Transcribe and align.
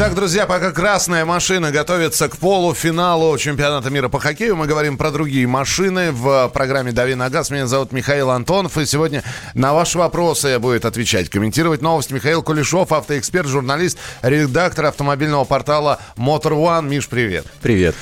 Итак, 0.00 0.14
друзья, 0.14 0.46
пока 0.46 0.72
красная 0.72 1.26
машина 1.26 1.70
готовится 1.70 2.30
к 2.30 2.38
полуфиналу 2.38 3.36
чемпионата 3.36 3.90
мира 3.90 4.08
по 4.08 4.18
хоккею, 4.18 4.56
мы 4.56 4.66
говорим 4.66 4.96
про 4.96 5.10
другие 5.10 5.46
машины 5.46 6.10
в 6.10 6.48
программе 6.54 6.90
«Дави 6.90 7.14
на 7.14 7.28
газ». 7.28 7.50
Меня 7.50 7.66
зовут 7.66 7.92
Михаил 7.92 8.30
Антонов, 8.30 8.78
и 8.78 8.86
сегодня 8.86 9.22
на 9.52 9.74
ваши 9.74 9.98
вопросы 9.98 10.58
будет 10.58 10.86
отвечать, 10.86 11.28
комментировать 11.28 11.82
новости 11.82 12.14
Михаил 12.14 12.42
Кулешов, 12.42 12.92
автоэксперт, 12.92 13.46
журналист, 13.46 13.98
редактор 14.22 14.86
автомобильного 14.86 15.44
портала 15.44 16.00
Motor 16.16 16.52
One. 16.52 16.88
Миш, 16.88 17.06
привет. 17.06 17.44
Привет. 17.60 17.94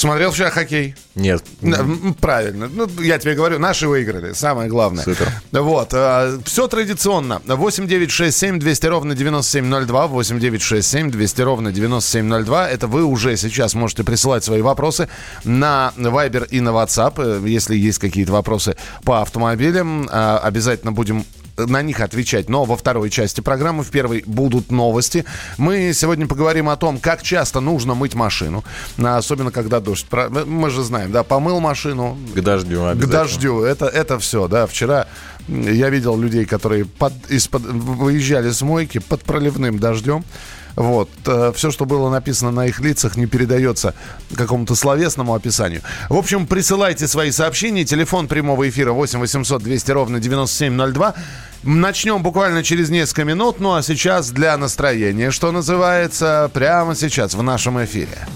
Смотрел 0.00 0.30
вчера 0.30 0.48
хоккей? 0.48 0.94
Нет. 1.14 1.44
Правильно. 2.22 2.70
Ну, 2.72 2.88
я 3.02 3.18
тебе 3.18 3.34
говорю, 3.34 3.58
наши 3.58 3.86
выиграли. 3.86 4.32
Самое 4.32 4.66
главное. 4.70 5.04
Супер. 5.04 5.30
Вот. 5.52 5.90
А, 5.92 6.38
Все 6.46 6.68
традиционно. 6.68 7.42
8 7.44 7.86
9 7.86 8.10
6 8.10 8.34
7 8.38 8.58
200 8.58 8.86
ровно 8.86 9.14
9702. 9.14 10.06
8 10.06 10.40
9 10.40 10.62
6 10.62 10.88
7 10.88 11.10
200 11.10 11.42
ровно 11.42 11.70
9702. 11.70 12.70
Это 12.70 12.86
вы 12.86 13.04
уже 13.04 13.36
сейчас 13.36 13.74
можете 13.74 14.02
присылать 14.02 14.42
свои 14.42 14.62
вопросы 14.62 15.10
на 15.44 15.92
Viber 15.98 16.48
и 16.48 16.60
на 16.60 16.70
WhatsApp. 16.70 17.44
Э, 17.44 17.46
Если 17.46 17.76
есть 17.76 17.98
какие-то 17.98 18.32
вопросы 18.32 18.76
по 19.04 19.20
автомобилям, 19.20 20.08
а, 20.10 20.38
обязательно 20.38 20.92
будем 20.92 21.26
на 21.66 21.82
них 21.82 22.00
отвечать. 22.00 22.48
Но 22.48 22.64
во 22.64 22.76
второй 22.76 23.10
части 23.10 23.40
программы, 23.40 23.82
в 23.82 23.90
первой, 23.90 24.22
будут 24.26 24.70
новости. 24.70 25.24
Мы 25.58 25.92
сегодня 25.94 26.26
поговорим 26.26 26.68
о 26.68 26.76
том, 26.76 26.98
как 26.98 27.22
часто 27.22 27.60
нужно 27.60 27.94
мыть 27.94 28.14
машину. 28.14 28.64
Особенно, 28.98 29.50
когда 29.50 29.80
дождь. 29.80 30.06
Мы 30.46 30.70
же 30.70 30.82
знаем, 30.82 31.12
да, 31.12 31.22
помыл 31.22 31.60
машину, 31.60 32.16
К 32.34 32.40
дождю 32.40 32.80
к 32.94 33.06
дождю. 33.06 33.62
Это, 33.62 33.86
это 33.86 34.18
все, 34.18 34.48
да. 34.48 34.66
Вчера 34.66 35.06
я 35.48 35.90
видел 35.90 36.16
людей, 36.18 36.44
которые 36.44 36.84
под, 36.84 37.12
из-под, 37.28 37.62
выезжали 37.62 38.50
с 38.50 38.62
мойки 38.62 38.98
под 38.98 39.22
проливным 39.22 39.78
дождем. 39.78 40.24
Вот. 40.76 41.10
Все, 41.54 41.70
что 41.70 41.84
было 41.84 42.10
написано 42.10 42.50
на 42.52 42.66
их 42.66 42.80
лицах, 42.80 43.16
не 43.16 43.26
передается 43.26 43.94
какому-то 44.34 44.74
словесному 44.74 45.34
описанию. 45.34 45.82
В 46.08 46.16
общем, 46.16 46.46
присылайте 46.46 47.08
свои 47.08 47.32
сообщения. 47.32 47.84
Телефон 47.84 48.28
прямого 48.28 48.68
эфира 48.68 48.92
8 48.92 49.18
800 49.18 49.62
200 49.62 49.90
ровно 49.90 50.20
9702. 50.20 51.14
Начнем 51.62 52.22
буквально 52.22 52.62
через 52.62 52.88
несколько 52.88 53.24
минут. 53.24 53.60
Ну 53.60 53.74
а 53.74 53.82
сейчас 53.82 54.30
для 54.30 54.56
настроения, 54.56 55.30
что 55.30 55.52
называется, 55.52 56.50
прямо 56.54 56.94
сейчас 56.94 57.34
в 57.34 57.42
нашем 57.42 57.82
эфире. 57.84 58.26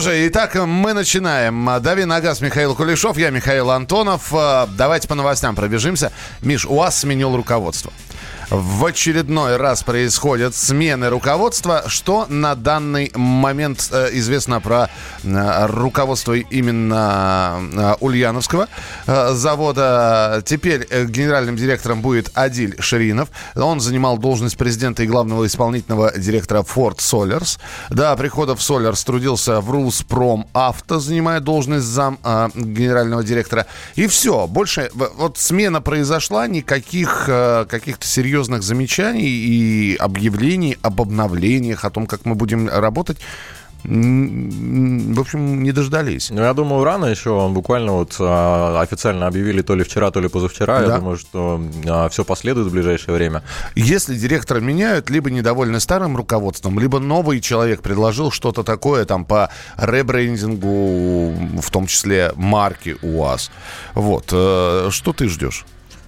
Что 0.00 0.10
же, 0.10 0.28
итак, 0.28 0.54
мы 0.56 0.92
начинаем. 0.92 1.70
Дави 1.80 2.04
на 2.04 2.20
газ 2.20 2.42
Михаил 2.42 2.74
Кулешов, 2.74 3.16
я 3.16 3.30
Михаил 3.30 3.70
Антонов. 3.70 4.30
Э, 4.30 4.66
Давайте 4.76 5.08
по 5.08 5.14
новостям 5.14 5.54
пробежимся. 5.54 6.12
Миш, 6.42 6.66
УАЗ 6.66 6.98
сменил 6.98 7.34
руководство. 7.34 7.90
В 8.48 8.84
очередной 8.84 9.56
раз 9.56 9.82
происходят 9.82 10.54
смены 10.54 11.08
руководства. 11.08 11.82
Что 11.88 12.26
на 12.28 12.54
данный 12.54 13.10
момент 13.16 13.88
э, 13.90 14.10
известно 14.12 14.60
про 14.60 14.88
э, 15.24 15.66
руководство 15.66 16.32
именно 16.34 17.58
э, 17.72 17.94
Ульяновского 17.98 18.68
завода? 19.06 20.44
Теперь 20.46 20.86
генеральным 21.06 21.56
директором 21.56 22.02
будет 22.02 22.30
Адиль 22.34 22.80
Ширинов. 22.80 23.30
Он 23.56 23.80
занимал 23.80 24.16
должность 24.16 24.56
президента 24.56 25.02
и 25.02 25.08
главного 25.08 25.44
исполнительного 25.44 26.16
директора 26.16 26.62
Ford 26.62 26.98
Solars. 26.98 27.58
До 27.90 28.14
прихода 28.14 28.54
в 28.54 28.60
Solars 28.60 29.04
трудился 29.04 29.60
в 29.60 29.72
Руспром 29.72 30.46
Авто, 30.52 31.00
занимая 31.00 31.40
должность 31.40 31.86
зам 31.86 32.18
генерального 32.54 33.24
директора. 33.24 33.66
И 33.96 34.06
все. 34.06 34.46
Больше 34.46 34.88
вот 34.94 35.36
смена 35.36 35.80
произошла, 35.80 36.46
никаких 36.46 37.24
каких-то 37.26 38.06
серьезных 38.06 38.35
замечаний 38.44 39.26
и 39.26 39.96
объявлений 39.96 40.78
об 40.82 41.00
обновлениях, 41.00 41.84
о 41.84 41.90
том, 41.90 42.06
как 42.06 42.24
мы 42.24 42.34
будем 42.34 42.68
работать. 42.68 43.18
В 43.84 45.20
общем, 45.20 45.62
не 45.62 45.70
дождались. 45.70 46.30
Ну, 46.30 46.42
я 46.42 46.52
думаю, 46.54 46.82
рано 46.82 47.04
еще. 47.06 47.48
Буквально 47.48 47.92
вот 47.92 48.16
а, 48.18 48.80
официально 48.80 49.28
объявили 49.28 49.62
то 49.62 49.76
ли 49.76 49.84
вчера, 49.84 50.10
то 50.10 50.20
ли 50.20 50.28
позавчера. 50.28 50.80
Да. 50.80 50.86
Я 50.86 50.98
думаю, 50.98 51.16
что 51.16 51.60
все 52.10 52.24
последует 52.24 52.66
в 52.66 52.72
ближайшее 52.72 53.14
время. 53.14 53.42
Если 53.76 54.16
директора 54.16 54.58
меняют, 54.58 55.08
либо 55.10 55.30
недовольны 55.30 55.78
старым 55.78 56.16
руководством, 56.16 56.80
либо 56.80 56.98
новый 56.98 57.40
человек 57.40 57.80
предложил 57.82 58.32
что-то 58.32 58.64
такое 58.64 59.04
там 59.04 59.24
по 59.24 59.50
ребрендингу, 59.76 61.60
в 61.60 61.70
том 61.70 61.86
числе 61.86 62.32
марки 62.34 62.96
УАЗ. 63.02 63.52
Вот. 63.94 64.30
э, 64.32 64.88
Что 64.90 65.12
ты 65.12 65.28
ждешь? 65.28 65.64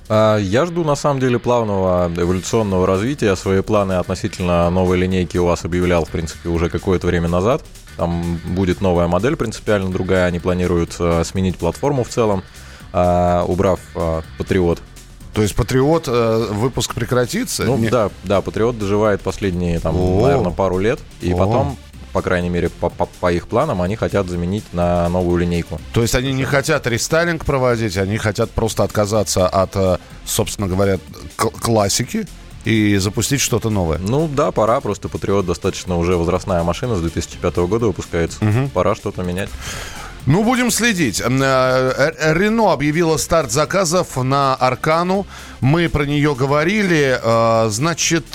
А, 0.09 0.39
Я 0.39 0.67
жду, 0.67 0.85
на 0.85 0.97
самом 0.97 1.21
деле, 1.21 1.39
плавного 1.39 2.11
эволюционного 2.17 2.87
развития. 2.87 3.37
Свои 3.37 3.61
планы 3.63 3.95
относительно 3.95 4.71
новой 4.71 4.99
линейки 4.99 5.37
у 5.39 5.47
вас 5.47 5.65
объявлял, 5.65 6.05
в 6.05 6.11
принципе, 6.11 6.49
уже 6.49 6.71
какое-то 6.71 7.07
время 7.07 7.29
назад. 7.29 7.65
Там 7.97 8.41
будет 8.45 8.81
новая 8.81 9.09
модель 9.09 9.37
принципиально 9.37 9.91
другая. 9.91 10.27
Они 10.27 10.39
планируют 10.39 10.97
а, 10.99 11.23
сменить 11.25 11.57
платформу 11.59 12.05
в 12.05 12.09
целом, 12.09 12.43
а, 12.93 13.45
убрав 13.45 13.81
а, 13.95 14.23
Патриот. 14.39 14.81
То 15.35 15.43
есть 15.43 15.55
Патриот 15.55 16.09
э, 16.09 16.47
выпуск 16.51 16.95
прекратится? 16.95 17.63
Ну 17.65 17.79
да, 17.89 18.11
да, 18.25 18.41
Патриот 18.41 18.77
доживает 18.77 19.21
последние, 19.21 19.79
там, 19.79 19.95
О. 19.97 20.23
наверное, 20.23 20.51
пару 20.51 20.79
лет. 20.79 20.99
И 21.21 21.33
О. 21.33 21.37
потом, 21.37 21.77
по 22.13 22.23
крайней 22.23 22.49
мере, 22.49 22.69
по, 22.69 22.89
по- 22.91 23.07
по 23.21 23.33
их 23.33 23.49
планам, 23.49 23.83
они 23.83 23.97
хотят 23.97 24.29
заменить 24.29 24.65
на 24.73 25.09
новую 25.09 25.39
линейку. 25.39 25.81
То 25.93 26.03
есть 26.03 26.15
они 26.15 26.33
не 26.33 26.45
хотят 26.45 26.87
рестайлинг 26.87 27.45
проводить, 27.45 27.97
они 27.97 28.19
хотят 28.19 28.51
просто 28.51 28.83
отказаться 28.85 29.47
от, 29.49 29.77
э, 29.77 29.99
собственно 30.25 30.67
говоря, 30.69 30.99
классики 31.37 32.27
и 32.65 32.97
запустить 32.97 33.41
что-то 33.41 33.71
новое. 33.71 33.99
Ну 33.99 34.29
да, 34.29 34.51
пора, 34.51 34.81
просто 34.81 35.09
Патриот 35.09 35.47
достаточно 35.47 35.97
уже 35.97 36.17
возрастная 36.17 36.63
машина 36.63 36.97
с 36.97 37.01
2005 37.01 37.57
года 37.69 37.87
выпускается. 37.87 38.39
Пора 38.75 38.95
что-то 38.95 39.23
менять. 39.23 39.49
Ну, 40.27 40.45
будем 40.45 40.71
следить. 40.71 41.23
Э, 41.25 42.13
Рено 42.35 42.73
объявила 42.73 43.17
старт 43.17 43.51
заказов 43.51 44.17
на 44.17 44.55
Аркану. 44.57 45.27
Мы 45.61 45.89
про 45.89 46.05
нее 46.05 46.35
говорили. 46.35 47.19
Э, 47.23 47.69
Значит, 47.71 48.27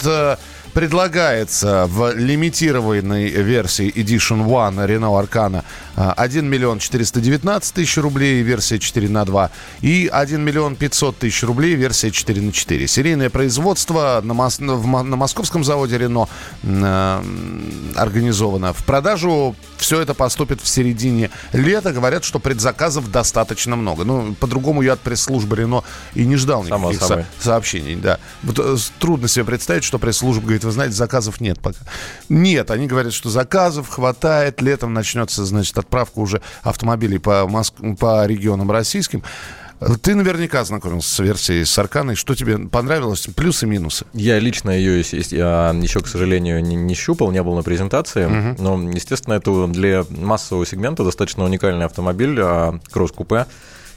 предлагается 0.74 1.86
в 1.88 2.14
лимитированной 2.16 3.30
версии 3.30 3.92
Edition 3.94 4.46
One 4.46 4.86
Renault 4.88 5.20
Аркана 5.20 5.64
1 5.96 6.50
миллион 6.50 6.80
419 6.80 7.74
тысяч 7.74 7.98
рублей, 7.98 8.42
версия 8.42 8.80
4 8.80 9.08
на 9.10 9.26
2, 9.26 9.52
и 9.82 10.10
1 10.12 10.42
миллион 10.42 10.76
500 10.76 11.18
тысяч 11.20 11.44
рублей, 11.44 11.76
версия 11.76 12.12
4 12.12 12.42
на 12.42 12.52
4. 12.52 12.88
Серийное 12.88 13.30
производство 13.30 14.20
на, 14.24 14.32
мос- 14.34 14.60
на 14.62 15.16
московском 15.16 15.64
заводе 15.64 15.98
Рено 15.98 16.28
организовано. 17.96 18.74
В 18.74 18.84
продажу 18.86 19.56
все 19.78 20.02
это 20.02 20.14
поступит 20.14 20.62
в 20.62 20.68
середине 20.68 21.30
лета. 21.52 21.92
Говорят, 21.92 22.24
что 22.24 22.40
предзаказов 22.40 23.12
достаточно 23.12 23.76
много. 23.76 24.04
Ну, 24.04 24.34
по-другому 24.40 24.82
я 24.82 24.94
от 24.94 25.00
пресс-службы 25.02 25.56
Рено 25.58 25.84
и 26.16 26.26
не 26.26 26.36
ждал 26.38 26.66
Само 26.66 26.90
никаких 26.92 27.08
собой. 27.08 27.26
со- 27.40 27.44
сообщений. 27.46 27.96
Да. 27.96 28.18
Вот, 28.44 28.58
э, 28.60 28.76
трудно 29.00 29.28
себе 29.28 29.46
представить, 29.46 29.84
что 29.84 30.00
пресс-служба 30.00 30.42
говорит, 30.44 30.63
вы 30.68 30.72
знаете, 30.72 30.96
заказов 30.96 31.42
нет 31.42 31.60
пока. 31.60 31.80
Нет, 32.30 32.72
они 32.72 32.88
говорят, 32.88 33.14
что 33.14 33.30
заказов 33.30 33.90
хватает. 33.90 34.62
Летом 34.62 34.94
начнется, 34.94 35.46
значит, 35.46 35.78
отправка 35.78 36.20
уже 36.20 36.42
автомобилей 36.62 37.20
по, 37.20 37.46
Моск- 37.48 37.98
по 37.98 38.26
регионам 38.26 38.72
российским. 38.72 39.24
Ты 40.02 40.16
наверняка 40.16 40.62
ознакомился 40.62 41.10
с 41.14 41.20
версией 41.20 41.66
с 41.66 41.78
Арканой. 41.78 42.16
Что 42.16 42.36
тебе 42.36 42.58
понравилось? 42.58 43.28
Плюсы, 43.36 43.66
минусы? 43.66 44.06
Я 44.14 44.40
лично 44.40 44.70
ее 44.70 45.00
еще, 45.00 46.00
к 46.00 46.08
сожалению, 46.08 46.64
не, 46.64 46.76
не 46.76 46.94
щупал, 46.94 47.32
не 47.32 47.44
был 47.44 47.56
на 47.56 47.64
презентации. 47.64 48.26
Но, 48.60 48.82
естественно, 48.92 49.34
это 49.34 49.68
для 49.68 50.06
массового 50.10 50.66
сегмента 50.66 51.04
достаточно 51.04 51.44
уникальный 51.44 51.86
автомобиль, 51.86 52.40
а, 52.40 52.80
кросс-купе. 52.92 53.46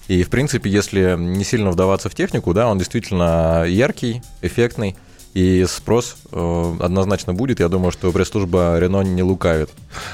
И, 0.09 0.23
в 0.23 0.31
принципе, 0.31 0.71
если 0.71 1.17
не 1.19 1.45
сильно 1.45 1.71
вдаваться 1.71 2.09
в 2.09 2.15
технику, 2.15 2.55
да, 2.55 2.69
он 2.69 2.79
действительно 2.79 3.65
яркий, 3.67 4.23
эффектный. 4.43 4.97
И 5.37 5.67
спрос 5.69 6.17
э, 6.33 6.77
однозначно 6.81 7.35
будет. 7.35 7.61
Я 7.61 7.69
думаю, 7.69 7.93
что 7.93 8.11
пресс-служба 8.11 8.79
Рено 8.79 9.03
не 9.03 9.23
лукавит. 9.23 9.69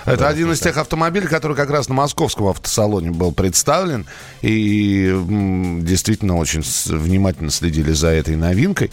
Это 0.05 0.27
один 0.27 0.51
из 0.51 0.59
тех 0.59 0.77
автомобилей, 0.77 1.29
который 1.29 1.57
как 1.57 1.71
раз 1.71 1.89
на 1.89 1.95
московском 1.95 2.49
автосалоне 2.49 3.13
был 3.13 3.31
представлен. 3.31 4.05
И 4.41 5.07
м, 5.07 5.85
действительно 5.85 6.39
очень 6.39 6.65
внимательно 6.87 7.53
следили 7.53 7.93
за 7.93 8.09
этой 8.09 8.35
новинкой. 8.35 8.91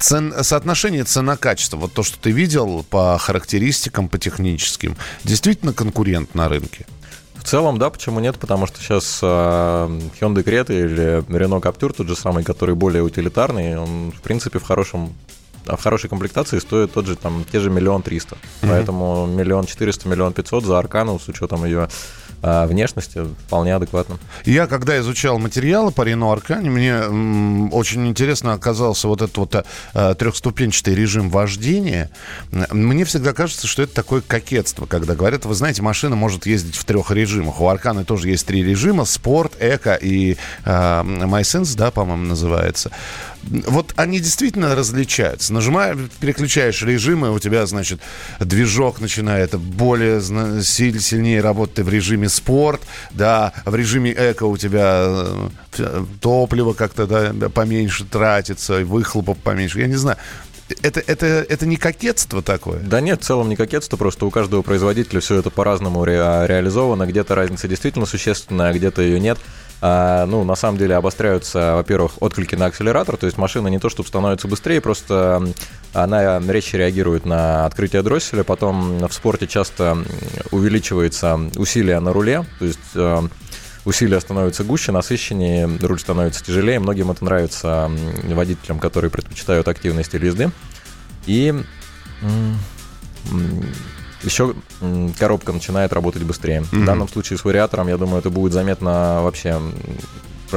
Цен- 0.00 0.34
соотношение 0.42 1.04
цена-качество, 1.04 1.76
вот 1.76 1.92
то, 1.92 2.02
что 2.02 2.18
ты 2.18 2.32
видел 2.32 2.84
по 2.90 3.16
характеристикам, 3.16 4.08
по 4.08 4.18
техническим, 4.18 4.96
действительно 5.22 5.72
конкурент 5.72 6.34
на 6.34 6.48
рынке. 6.48 6.86
В 7.44 7.46
целом, 7.46 7.78
да, 7.78 7.90
почему 7.90 8.20
нет? 8.20 8.38
Потому 8.38 8.66
что 8.66 8.80
сейчас 8.80 9.20
э, 9.22 9.26
Hyundai 9.26 10.42
Creta 10.42 10.72
или 10.72 11.22
Renault 11.28 11.60
Captur, 11.60 11.92
тот 11.92 12.08
же 12.08 12.16
самый, 12.16 12.42
который 12.42 12.74
более 12.74 13.02
утилитарный, 13.02 13.76
он, 13.76 14.12
в 14.12 14.22
принципе, 14.22 14.58
в 14.58 14.62
хорошем 14.62 15.12
а 15.66 15.76
в 15.76 15.82
хорошей 15.82 16.10
комплектации 16.10 16.58
стоит 16.58 16.92
тот 16.92 17.06
же, 17.06 17.16
там, 17.16 17.44
те 17.50 17.60
же 17.60 17.70
миллион 17.70 18.02
триста. 18.02 18.36
Поэтому 18.62 19.26
миллион 19.26 19.66
четыреста, 19.66 20.08
миллион 20.08 20.32
пятьсот 20.32 20.64
за 20.64 20.78
Аркану 20.78 21.18
с 21.18 21.28
учетом 21.28 21.64
ее 21.64 21.88
а, 22.46 22.66
внешности 22.66 23.24
вполне 23.46 23.74
адекватно. 23.74 24.18
Я, 24.44 24.66
когда 24.66 24.98
изучал 24.98 25.38
материалы 25.38 25.92
по 25.92 26.02
Рено 26.02 26.30
Аркане, 26.30 26.68
мне 26.68 26.98
очень 27.74 28.06
интересно 28.06 28.52
оказался 28.52 29.08
вот 29.08 29.22
этот 29.22 29.36
вот 29.38 29.64
э, 29.94 30.14
трехступенчатый 30.18 30.94
режим 30.94 31.30
вождения. 31.30 32.10
Мне 32.70 33.06
всегда 33.06 33.32
кажется, 33.32 33.66
что 33.66 33.82
это 33.82 33.94
такое 33.94 34.20
кокетство, 34.20 34.84
когда 34.84 35.14
говорят, 35.14 35.46
вы 35.46 35.54
знаете, 35.54 35.80
машина 35.80 36.16
может 36.16 36.44
ездить 36.44 36.76
в 36.76 36.84
трех 36.84 37.10
режимах. 37.10 37.62
У 37.62 37.66
Арканы 37.66 38.04
тоже 38.04 38.28
есть 38.28 38.46
три 38.46 38.62
режима, 38.62 39.06
спорт, 39.06 39.54
эко 39.58 39.94
и 39.94 40.32
э, 40.32 40.36
MySense, 40.66 41.74
да, 41.78 41.90
по-моему, 41.90 42.24
называется. 42.24 42.90
Вот 43.66 43.92
они 43.96 44.20
действительно 44.20 44.74
различаются. 44.74 45.52
Нажимаешь, 45.52 45.98
переключаешь 46.20 46.82
режимы, 46.82 47.32
у 47.32 47.38
тебя, 47.38 47.66
значит, 47.66 48.00
движок 48.40 49.00
начинает 49.00 49.54
более 49.58 50.20
сильнее 50.22 51.40
работать 51.40 51.84
в 51.84 51.88
режиме 51.88 52.28
спорт, 52.28 52.82
да, 53.10 53.52
в 53.64 53.74
режиме 53.74 54.12
эко 54.12 54.44
у 54.44 54.56
тебя 54.56 55.04
э, 55.06 55.48
ф- 55.78 56.06
топливо 56.20 56.72
как-то 56.72 57.06
да, 57.06 57.48
поменьше 57.48 58.04
тратится, 58.04 58.84
выхлопов 58.84 59.38
поменьше. 59.38 59.80
Я 59.80 59.86
не 59.86 59.96
знаю. 59.96 60.16
Это, 60.82 61.00
это, 61.00 61.26
это 61.26 61.66
не 61.66 61.76
кокетство 61.76 62.42
такое? 62.42 62.80
Да 62.80 63.02
нет, 63.02 63.22
в 63.22 63.24
целом 63.26 63.50
не 63.50 63.56
кокетство, 63.56 63.98
просто 63.98 64.24
у 64.24 64.30
каждого 64.30 64.62
производителя 64.62 65.20
все 65.20 65.36
это 65.38 65.50
по-разному 65.50 66.02
ре- 66.04 66.46
реализовано. 66.46 67.06
Где-то 67.06 67.34
разница 67.34 67.68
действительно 67.68 68.06
существенная, 68.06 68.70
а 68.70 68.72
где-то 68.72 69.02
ее 69.02 69.20
нет. 69.20 69.38
А, 69.86 70.24
ну, 70.24 70.44
на 70.44 70.54
самом 70.54 70.78
деле 70.78 70.96
обостряются, 70.96 71.74
во-первых, 71.74 72.12
отклики 72.22 72.54
на 72.54 72.64
акселератор, 72.64 73.18
то 73.18 73.26
есть 73.26 73.36
машина 73.36 73.68
не 73.68 73.78
то 73.78 73.90
чтобы 73.90 74.08
становится 74.08 74.48
быстрее, 74.48 74.80
просто 74.80 75.46
она 75.92 76.40
резче 76.40 76.78
реагирует 76.78 77.26
на 77.26 77.66
открытие 77.66 78.00
дросселя, 78.00 78.44
потом 78.44 79.06
в 79.06 79.12
спорте 79.12 79.46
часто 79.46 79.98
увеличивается 80.50 81.38
усилие 81.56 82.00
на 82.00 82.14
руле, 82.14 82.46
то 82.58 82.64
есть 82.64 82.78
э, 82.94 83.28
усилия 83.84 84.20
становятся 84.20 84.64
гуще, 84.64 84.90
насыщеннее, 84.90 85.68
руль 85.82 86.00
становится 86.00 86.42
тяжелее. 86.42 86.78
Многим 86.78 87.10
это 87.10 87.22
нравится 87.22 87.90
водителям, 88.24 88.78
которые 88.78 89.10
предпочитают 89.10 89.68
активный 89.68 90.04
стиль 90.04 90.24
езды. 90.24 90.50
И 91.26 91.54
еще 94.24 94.54
коробка 95.18 95.52
начинает 95.52 95.92
работать 95.92 96.22
быстрее. 96.22 96.62
В 96.62 96.84
данном 96.84 97.08
случае 97.08 97.38
с 97.38 97.44
вариатором, 97.44 97.88
я 97.88 97.96
думаю, 97.96 98.18
это 98.18 98.30
будет 98.30 98.52
заметно 98.52 99.20
вообще 99.22 99.60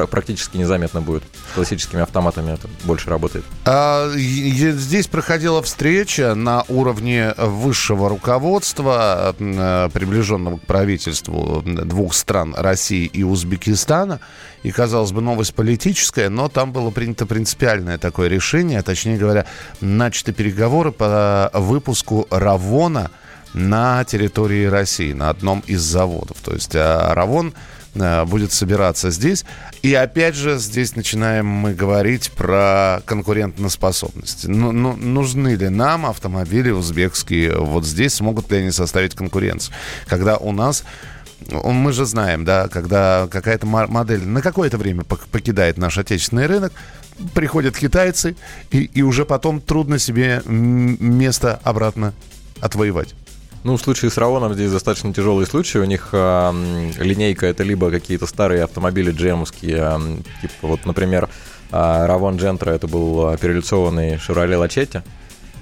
практически 0.05 0.57
незаметно 0.57 1.01
будет. 1.01 1.23
С 1.51 1.55
классическими 1.55 2.03
автоматами 2.03 2.51
это 2.53 2.67
больше 2.83 3.09
работает. 3.09 3.43
А, 3.65 4.11
Здесь 4.15 5.07
проходила 5.07 5.63
встреча 5.63 6.35
на 6.35 6.63
уровне 6.67 7.33
высшего 7.37 8.09
руководства, 8.09 9.35
э, 9.39 9.89
приближенного 9.91 10.57
к 10.57 10.61
правительству 10.61 11.63
двух 11.65 12.13
стран, 12.13 12.53
России 12.55 13.05
и 13.05 13.23
Узбекистана. 13.23 14.19
И, 14.63 14.71
казалось 14.71 15.11
бы, 15.11 15.21
новость 15.21 15.53
политическая, 15.53 16.29
но 16.29 16.49
там 16.49 16.73
было 16.73 16.89
принято 16.91 17.25
принципиальное 17.25 17.97
такое 17.97 18.27
решение, 18.27 18.81
точнее 18.81 19.17
говоря, 19.17 19.45
начаты 19.79 20.33
переговоры 20.33 20.91
по 20.91 21.50
выпуску 21.53 22.27
Равона 22.29 23.12
на 23.54 24.04
территории 24.04 24.66
России, 24.66 25.13
на 25.13 25.30
одном 25.30 25.63
из 25.68 25.82
заводов. 25.82 26.38
То 26.42 26.54
есть 26.54 26.75
а, 26.75 27.13
Равон 27.13 27.54
э, 27.96 28.25
будет 28.25 28.51
собираться 28.51 29.12
здесь. 29.12 29.46
И 29.82 29.94
опять 29.94 30.36
же, 30.36 30.58
здесь 30.58 30.96
начинаем 30.96 31.46
мы 31.46 31.74
говорить 31.74 32.32
про 32.32 33.01
конкурентоспособность. 33.06 34.48
Ну, 34.48 34.72
ну, 34.72 34.96
нужны 34.96 35.56
ли 35.56 35.70
нам 35.70 36.06
автомобили 36.06 36.72
узбекские 36.72 37.58
вот 37.58 37.86
здесь? 37.86 38.16
Смогут 38.16 38.51
ли 38.51 38.60
они 38.60 38.72
составить 38.72 39.16
конкуренцию? 39.16 39.74
Когда 40.08 40.38
у 40.38 40.51
нас 40.51 40.84
ну, 41.50 41.72
мы 41.72 41.94
же 41.94 42.06
знаем, 42.06 42.46
да, 42.46 42.68
когда 42.68 43.27
какая-то 43.30 43.66
мо- 43.66 43.88
модель 43.88 44.24
на 44.24 44.42
какое-то 44.42 44.77
время 44.77 45.04
пок- 45.04 45.27
покидает 45.32 45.77
наш 45.77 45.98
отечественный 45.98 46.48
рынок, 46.48 46.74
приходят 47.34 47.77
китайцы, 47.77 48.36
и, 48.72 48.84
и 48.84 49.01
уже 49.01 49.25
потом 49.25 49.62
трудно 49.62 50.00
себе 50.00 50.42
место 50.46 51.60
обратно 51.63 52.13
отвоевать. 52.60 53.13
Ну, 53.63 53.75
в 53.75 53.81
случае 53.81 54.11
с 54.11 54.17
Равоном 54.17 54.53
здесь 54.53 54.71
достаточно 54.71 55.13
тяжелый 55.13 55.45
случай. 55.45 55.79
У 55.79 55.85
них 55.85 56.09
м, 56.13 56.91
линейка 56.97 57.47
это 57.47 57.63
либо 57.63 57.91
какие-то 57.91 58.25
старые 58.25 58.63
автомобили 58.63 59.11
джемовские, 59.11 59.77
м, 59.77 60.23
типа 60.41 60.53
вот, 60.67 60.85
например, 60.85 61.27
а, 61.71 62.07
Равон 62.07 62.37
Джентра 62.37 62.71
это 62.71 62.87
был 62.87 63.35
перелицованный 63.37 64.15
Chevrolet 64.15 64.57
Лачетти. 64.57 65.01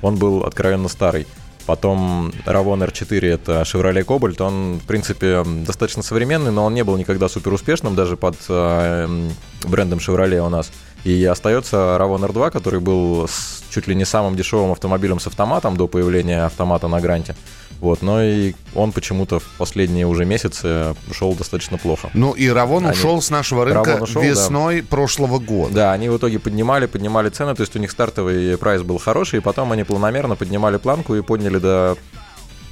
Он 0.01 0.17
был 0.17 0.43
откровенно 0.43 0.87
старый. 0.87 1.25
Потом 1.65 2.31
Равон 2.45 2.83
R4 2.83 3.27
это 3.27 3.61
Chevrolet 3.61 4.05
Cobalt. 4.05 4.39
Он, 4.39 4.79
в 4.79 4.85
принципе, 4.85 5.43
достаточно 5.43 6.03
современный, 6.03 6.51
но 6.51 6.63
он 6.65 6.75
не 6.75 6.83
был 6.83 6.95
никогда 6.97 7.27
супер 7.27 7.53
успешным 7.53 7.95
даже 7.95 8.17
под 8.17 8.35
м, 8.49 9.31
брендом 9.63 9.97
Chevrolet 9.97 10.45
у 10.45 10.49
нас. 10.49 10.69
И 11.05 11.23
остается 11.25 11.97
Равон 11.97 12.23
R2, 12.23 12.51
который 12.51 12.79
был 12.79 13.27
чуть 13.71 13.87
ли 13.87 13.95
не 13.95 14.05
самым 14.05 14.35
дешевым 14.35 14.71
автомобилем 14.71 15.19
с 15.19 15.27
автоматом 15.27 15.75
до 15.75 15.87
появления 15.87 16.45
автомата 16.45 16.87
на 16.87 16.99
гранте. 17.01 17.35
Вот, 17.81 18.01
но 18.01 18.23
и 18.23 18.53
он 18.73 18.91
почему-то 18.91 19.39
в 19.39 19.45
последние 19.57 20.07
уже 20.07 20.25
месяцы 20.25 20.95
шел 21.11 21.33
достаточно 21.33 21.77
плохо. 21.77 22.09
Ну 22.13 22.31
и 22.31 22.47
Равон 22.49 22.85
Они- 22.85 22.97
ушел 22.97 23.21
с 23.21 23.29
нашего 23.29 23.65
рынка 23.65 23.99
ушел, 24.01 24.21
да. 24.21 24.27
весной 24.27 24.81
прошлого 24.83 25.39
года. 25.39 25.73
Да, 25.73 25.91
они 25.93 26.09
в 26.09 26.17
итоге 26.17 26.39
поднимали, 26.39 26.85
поднимали 26.85 27.29
цены, 27.29 27.53
то 27.55 27.61
есть 27.61 27.75
у 27.75 27.79
них 27.79 27.91
стартовый 27.91 28.57
прайс 28.57 28.81
был 28.81 28.97
хороший, 28.97 29.37
и 29.37 29.41
потом 29.41 29.71
они 29.71 29.83
планомерно 29.83 30.35
поднимали 30.35 30.77
планку 30.77 31.15
и 31.15 31.21
подняли 31.21 31.57
до 31.59 31.97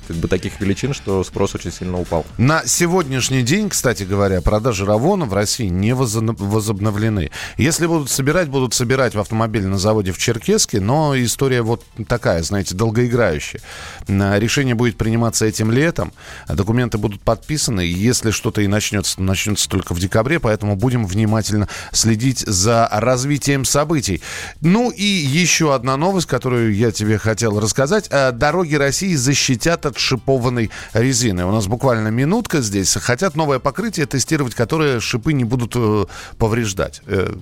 как 0.08 0.18
бы 0.18 0.28
таких 0.28 0.60
величин, 0.60 0.94
что 0.94 1.24
спрос 1.24 1.56
очень 1.56 1.72
сильно 1.72 2.00
упал. 2.00 2.26
На 2.38 2.64
сегодняшний 2.66 3.42
день, 3.44 3.70
кстати 3.70 4.04
говоря, 4.04 4.42
продажи 4.42 4.86
Равона 4.86 5.26
в 5.26 5.34
России 5.34 5.68
не 5.68 5.92
возо- 5.92 6.36
возобновлены. 6.38 7.32
Если 7.58 7.86
будут 7.88 8.10
собирать, 8.10 8.50
будут 8.50 8.74
собирать 8.74 9.16
в 9.16 9.20
автомобильном 9.20 9.78
заводе 9.78 10.12
в 10.12 10.18
Черкеске, 10.18 10.80
но 10.80 11.16
история 11.16 11.62
вот 11.62 11.84
такая, 12.08 12.44
знаете, 12.44 12.76
долгоиграющая. 12.76 13.62
На- 14.08 14.40
Решение 14.40 14.76
будет 14.76 14.98
приниматься 14.98 15.46
этим 15.46 15.72
летом, 15.72 16.12
а 16.48 16.56
документы 16.56 16.98
будут 16.98 17.22
подписаны, 17.22 17.82
если 17.82 18.32
что-то 18.32 18.62
и 18.62 18.68
начнется, 18.68 19.22
начнется 19.22 19.70
только 19.70 19.94
в 19.94 20.00
декабре, 20.00 20.40
поэтому 20.40 20.76
будем 20.76 21.06
внимательно 21.06 21.68
следить 21.92 22.40
за 22.40 22.90
развитием 22.92 23.64
событий. 23.66 24.22
Ну 24.62 24.92
и 24.92 25.04
еще 25.04 25.74
одна 25.74 25.96
новость, 25.98 26.28
которую 26.28 26.76
я 26.76 26.92
тебе 26.92 27.18
хотел 27.18 27.60
рассказать. 27.60 28.08
Э, 28.10 28.32
Дороги 28.32 28.76
России 28.76 29.16
защитят 29.16 29.86
от 29.86 29.93
шипованной 29.98 30.70
резины. 30.94 31.46
У 31.46 31.52
нас 31.52 31.68
буквально 31.68 32.10
минутка 32.10 32.62
здесь. 32.62 32.94
Хотят 32.96 33.36
новое 33.36 33.60
покрытие 33.60 34.06
тестировать, 34.06 34.56
которое 34.56 35.00
шипы 35.00 35.34
не 35.34 35.44
будут 35.44 35.74
э, 35.76 36.06
повреждать. 36.38 37.02
Э, 37.06 37.34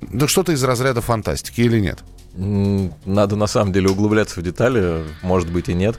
Да 0.00 0.28
что-то 0.28 0.52
из 0.52 0.62
разряда 0.62 1.00
фантастики 1.00 1.60
или 1.60 1.80
нет? 1.80 2.00
Надо 2.38 3.34
на 3.34 3.48
самом 3.48 3.72
деле 3.72 3.88
углубляться 3.88 4.38
в 4.38 4.44
детали, 4.44 5.02
может 5.22 5.50
быть 5.50 5.68
и 5.68 5.74
нет. 5.74 5.98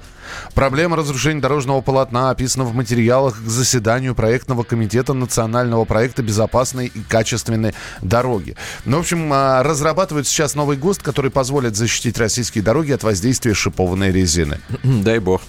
Проблема 0.54 0.96
разрушения 0.96 1.42
дорожного 1.42 1.82
полотна 1.82 2.30
описана 2.30 2.64
в 2.64 2.74
материалах 2.74 3.36
к 3.44 3.48
заседанию 3.50 4.16
проектного 4.16 4.64
комитета 4.64 5.14
национального 5.14 5.84
проекта 5.84 6.24
безопасной 6.24 6.88
и 6.88 7.02
качественной 7.02 7.74
дороги. 8.02 8.56
Ну, 8.86 8.98
в 8.98 9.00
общем, 9.02 9.30
а, 9.34 9.64
разрабатывают 9.64 10.28
сейчас 10.28 10.56
новый 10.56 10.78
ГОСТ, 10.78 11.02
который 11.02 11.30
позволит 11.30 11.76
защитить 11.76 12.18
российские 12.18 12.64
дороги 12.64 12.94
от 12.94 13.04
воздействия 13.04 13.54
шипованной 13.54 14.14
резины. 14.14 14.60
Дай 14.84 15.20
бог. 15.20 15.42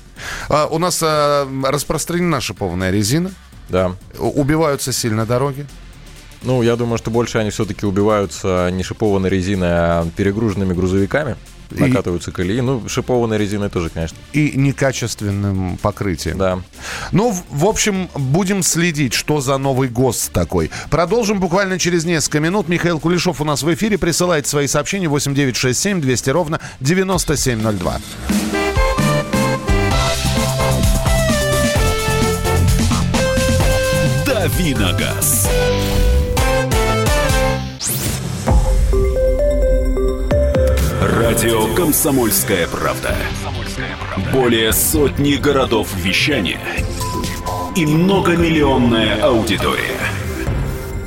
А, 0.49 0.67
У 0.67 0.79
нас 0.79 1.00
а, 1.03 1.49
распространена 1.65 2.41
шипованная 2.41 2.91
резина. 2.91 3.31
Да. 3.69 3.93
Убиваются 4.19 4.93
сильно 4.93 5.27
дороги. 5.27 5.67
Ну, 6.43 6.62
я 6.62 6.77
думаю, 6.77 6.97
что 6.99 7.11
больше 7.11 7.39
они 7.39 7.50
все-таки 7.50 7.85
убиваются 7.87 8.71
не 8.73 8.83
шипованной 8.83 9.29
резиной, 9.29 9.69
а 9.71 10.09
перегруженными 10.17 10.73
грузовиками. 10.73 11.37
И- 11.71 11.81
Накатываются 11.81 12.33
колеи. 12.33 12.61
Ну, 12.62 12.89
шипованной 12.89 13.39
резиной 13.39 13.69
тоже, 13.71 13.91
конечно. 13.91 14.17
И 14.33 14.53
некачественным 14.57 15.77
покрытием. 15.77 16.37
Да. 16.39 16.61
Ну, 17.12 17.31
в- 17.31 17.45
в 17.50 17.65
общем, 17.67 18.09
будем 18.17 18.62
следить, 18.65 19.12
что 19.12 19.41
за 19.41 19.57
новый 19.59 19.89
ГОСТ 19.89 20.33
такой. 20.33 20.71
Продолжим 20.91 21.39
буквально 21.39 21.79
через 21.79 22.05
несколько 22.05 22.41
минут. 22.41 22.69
Михаил 22.69 22.99
Кулешов 22.99 23.41
у 23.41 23.45
нас 23.45 23.62
в 23.62 23.73
эфире. 23.73 23.99
Присылайте 23.99 24.49
свои 24.49 24.67
сообщения 24.67 25.09
8967 25.09 26.00
200 26.00 26.31
ровно 26.31 26.59
9702. 26.81 28.00
Давиногаз. 34.40 35.50
Радио 41.02 41.75
«Комсомольская 41.75 42.66
правда». 42.66 43.14
Более 44.32 44.73
сотни 44.73 45.35
городов 45.35 45.94
вещания 45.94 46.62
и 47.76 47.85
многомиллионная 47.85 49.23
аудитория. 49.23 50.00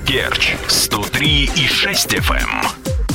Керчь 0.05 0.53
103 0.67 1.49
и 1.55 1.67
6 1.67 2.13
FM. 2.13 2.82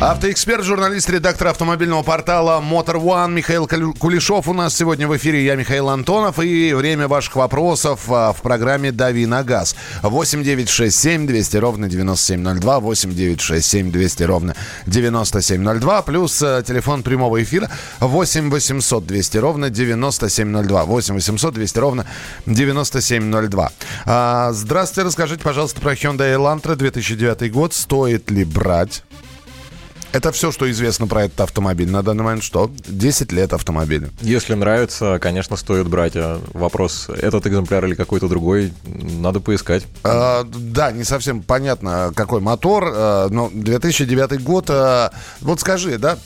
Автоэксперт, 0.00 0.64
журналист, 0.64 1.10
редактор 1.10 1.48
автомобильного 1.48 2.02
портала 2.02 2.58
Motor 2.62 3.02
One 3.02 3.32
Михаил 3.32 3.68
Кулешов 3.68 4.48
у 4.48 4.54
нас 4.54 4.74
сегодня 4.74 5.06
в 5.06 5.14
эфире. 5.18 5.44
Я 5.44 5.56
Михаил 5.56 5.90
Антонов. 5.90 6.38
И 6.38 6.72
время 6.72 7.06
ваших 7.06 7.36
вопросов 7.36 8.10
а, 8.10 8.32
в 8.32 8.40
программе 8.40 8.92
«Дави 8.92 9.26
на 9.26 9.44
газ». 9.44 9.76
8 10.00 10.42
9 10.42 10.70
6 10.70 10.98
7 10.98 11.26
200 11.26 11.56
ровно 11.58 11.86
9702. 11.86 12.80
8 12.80 13.14
9 13.14 13.40
6 13.42 13.66
7 13.66 13.92
200 13.92 14.22
ровно 14.22 14.56
9702. 14.86 16.02
Плюс 16.02 16.42
а, 16.42 16.62
телефон 16.62 17.02
прямого 17.02 17.42
эфира 17.42 17.68
8 18.00 18.48
800 18.48 19.06
200 19.06 19.36
ровно 19.36 19.68
9702. 19.68 20.84
8 20.86 21.14
800 21.14 21.54
200 21.54 21.78
ровно 21.78 22.06
9702. 22.46 23.72
А, 24.06 24.52
здравствуйте, 24.52 25.06
расскажите, 25.06 25.42
пожалуйста, 25.42 25.78
про 25.82 25.92
Hyundai 25.92 26.34
Elantra 26.34 26.74
2009 26.74 27.52
год. 27.52 27.74
Стоит 27.74 28.30
ли 28.30 28.44
брать? 28.44 29.02
Это 30.12 30.32
все, 30.32 30.50
что 30.50 30.68
известно 30.70 31.06
про 31.06 31.24
этот 31.24 31.40
автомобиль. 31.40 31.88
На 31.88 32.02
данный 32.02 32.24
момент 32.24 32.42
что? 32.42 32.70
10 32.88 33.30
лет 33.30 33.52
автомобилю. 33.52 34.10
Если 34.20 34.54
нравится, 34.54 35.18
конечно, 35.20 35.56
стоит 35.56 35.88
брать. 35.88 36.12
А 36.16 36.40
Вопрос, 36.52 37.08
этот 37.08 37.46
экземпляр 37.46 37.84
или 37.84 37.94
какой-то 37.94 38.28
другой, 38.28 38.72
надо 38.84 39.40
поискать. 39.40 39.84
А, 40.02 40.44
да, 40.44 40.90
не 40.90 41.04
совсем 41.04 41.42
понятно, 41.42 42.12
какой 42.16 42.40
мотор, 42.40 42.92
а, 42.92 43.28
но 43.28 43.50
2009 43.52 44.42
год. 44.42 44.66
а, 44.68 45.12
вот 45.40 45.60
скажи, 45.60 45.96
да, 45.98 46.18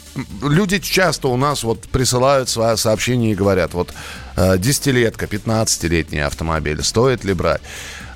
люди 0.42 0.78
часто 0.78 1.28
у 1.28 1.36
нас 1.36 1.62
вот 1.62 1.82
присылают 1.88 2.48
свои 2.48 2.76
сообщения 2.76 3.32
и 3.32 3.34
говорят, 3.34 3.74
вот 3.74 3.92
а, 4.36 4.56
10-летка, 4.56 5.26
15-летний 5.26 6.20
автомобиль, 6.20 6.82
стоит 6.82 7.24
ли 7.24 7.34
брать? 7.34 7.60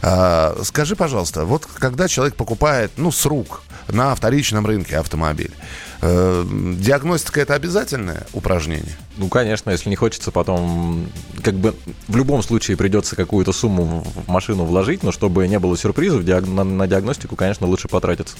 А, 0.00 0.56
скажи, 0.62 0.96
пожалуйста, 0.96 1.44
вот 1.44 1.66
когда 1.66 2.08
человек 2.08 2.36
покупает, 2.36 2.92
ну, 2.96 3.12
с 3.12 3.26
рук 3.26 3.62
на 3.88 4.14
вторичном 4.14 4.66
рынке 4.66 4.96
автомобиль, 4.98 5.52
э, 6.00 6.44
диагностика 6.78 7.40
это 7.40 7.54
обязательное 7.54 8.26
упражнение? 8.32 8.96
Ну, 9.16 9.28
конечно, 9.28 9.70
если 9.70 9.88
не 9.90 9.96
хочется 9.96 10.30
потом... 10.30 11.08
Как 11.42 11.54
бы 11.54 11.74
в 12.06 12.16
любом 12.16 12.42
случае 12.42 12.76
придется 12.76 13.16
какую-то 13.16 13.52
сумму 13.52 14.04
в 14.04 14.28
машину 14.28 14.64
вложить, 14.64 15.02
но 15.02 15.10
чтобы 15.12 15.48
не 15.48 15.58
было 15.58 15.76
сюрпризов, 15.76 16.22
диаг- 16.24 16.46
на, 16.46 16.64
на 16.64 16.86
диагностику, 16.86 17.34
конечно, 17.36 17.66
лучше 17.66 17.88
потратиться. 17.88 18.36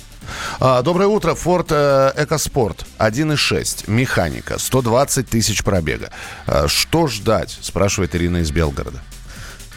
А, 0.60 0.82
Доброе 0.82 1.06
утро. 1.08 1.32
Ford 1.32 1.66
э, 1.70 2.24
EcoSport 2.24 2.84
1.6. 2.98 3.90
Механика. 3.90 4.58
120 4.58 5.28
тысяч 5.28 5.64
пробега. 5.64 6.10
А, 6.46 6.68
Что 6.68 7.06
ждать? 7.08 7.58
Спрашивает 7.60 8.14
Ирина 8.14 8.38
из 8.38 8.50
Белгорода. 8.50 9.00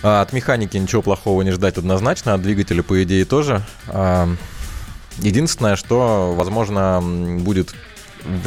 А 0.04 0.22
от 0.22 0.34
механики 0.34 0.78
ничего 0.78 1.02
плохого 1.04 1.42
не 1.44 1.52
ждать 1.52 1.78
однозначно, 1.78 2.34
от 2.34 2.42
двигателя, 2.42 2.82
по 2.82 3.04
идее, 3.04 3.24
тоже. 3.26 3.64
Единственное, 5.22 5.76
что, 5.76 6.34
возможно, 6.36 7.02
будет 7.40 7.74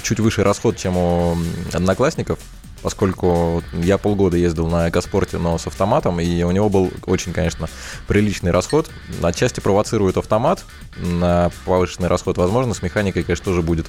чуть 0.03 0.21
выше 0.21 0.43
расход, 0.43 0.77
чем 0.77 0.97
у 0.97 1.37
одноклассников, 1.73 2.39
поскольку 2.83 3.63
я 3.73 3.97
полгода 3.97 4.37
ездил 4.37 4.67
на 4.67 4.89
экоспорте, 4.89 5.39
но 5.39 5.57
с 5.57 5.67
автоматом, 5.67 6.21
и 6.21 6.43
у 6.43 6.51
него 6.51 6.69
был 6.69 6.93
очень, 7.07 7.33
конечно, 7.33 7.69
приличный 8.07 8.51
расход. 8.51 8.91
Отчасти 9.23 9.61
провоцирует 9.61 10.17
автомат 10.17 10.65
на 10.97 11.51
повышенный 11.65 12.09
расход. 12.09 12.37
Возможно, 12.37 12.75
с 12.75 12.83
механикой, 12.83 13.23
конечно, 13.23 13.47
тоже 13.47 13.63
будет 13.63 13.87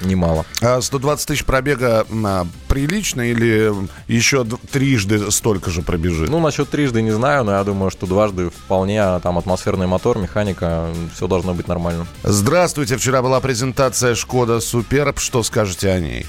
немало. 0.00 0.44
А 0.60 0.80
120 0.80 1.26
тысяч 1.26 1.44
пробега 1.44 2.06
а, 2.24 2.46
прилично 2.68 3.22
или 3.22 3.72
еще 4.08 4.44
трижды 4.44 5.30
столько 5.30 5.70
же 5.70 5.82
пробежит? 5.82 6.28
Ну, 6.28 6.40
насчет 6.40 6.70
трижды 6.70 7.02
не 7.02 7.10
знаю, 7.10 7.44
но 7.44 7.52
я 7.52 7.64
думаю, 7.64 7.90
что 7.90 8.06
дважды 8.06 8.50
вполне, 8.50 9.02
а 9.02 9.20
там 9.20 9.38
атмосферный 9.38 9.86
мотор, 9.86 10.18
механика, 10.18 10.88
все 11.14 11.26
должно 11.26 11.54
быть 11.54 11.68
нормально. 11.68 12.06
Здравствуйте. 12.22 12.96
Вчера 12.96 13.22
была 13.22 13.40
презентация 13.40 14.14
Шкода 14.14 14.60
Суперб. 14.60 15.18
Что 15.18 15.42
скажете 15.42 15.90
о 15.90 16.00
ней? 16.00 16.26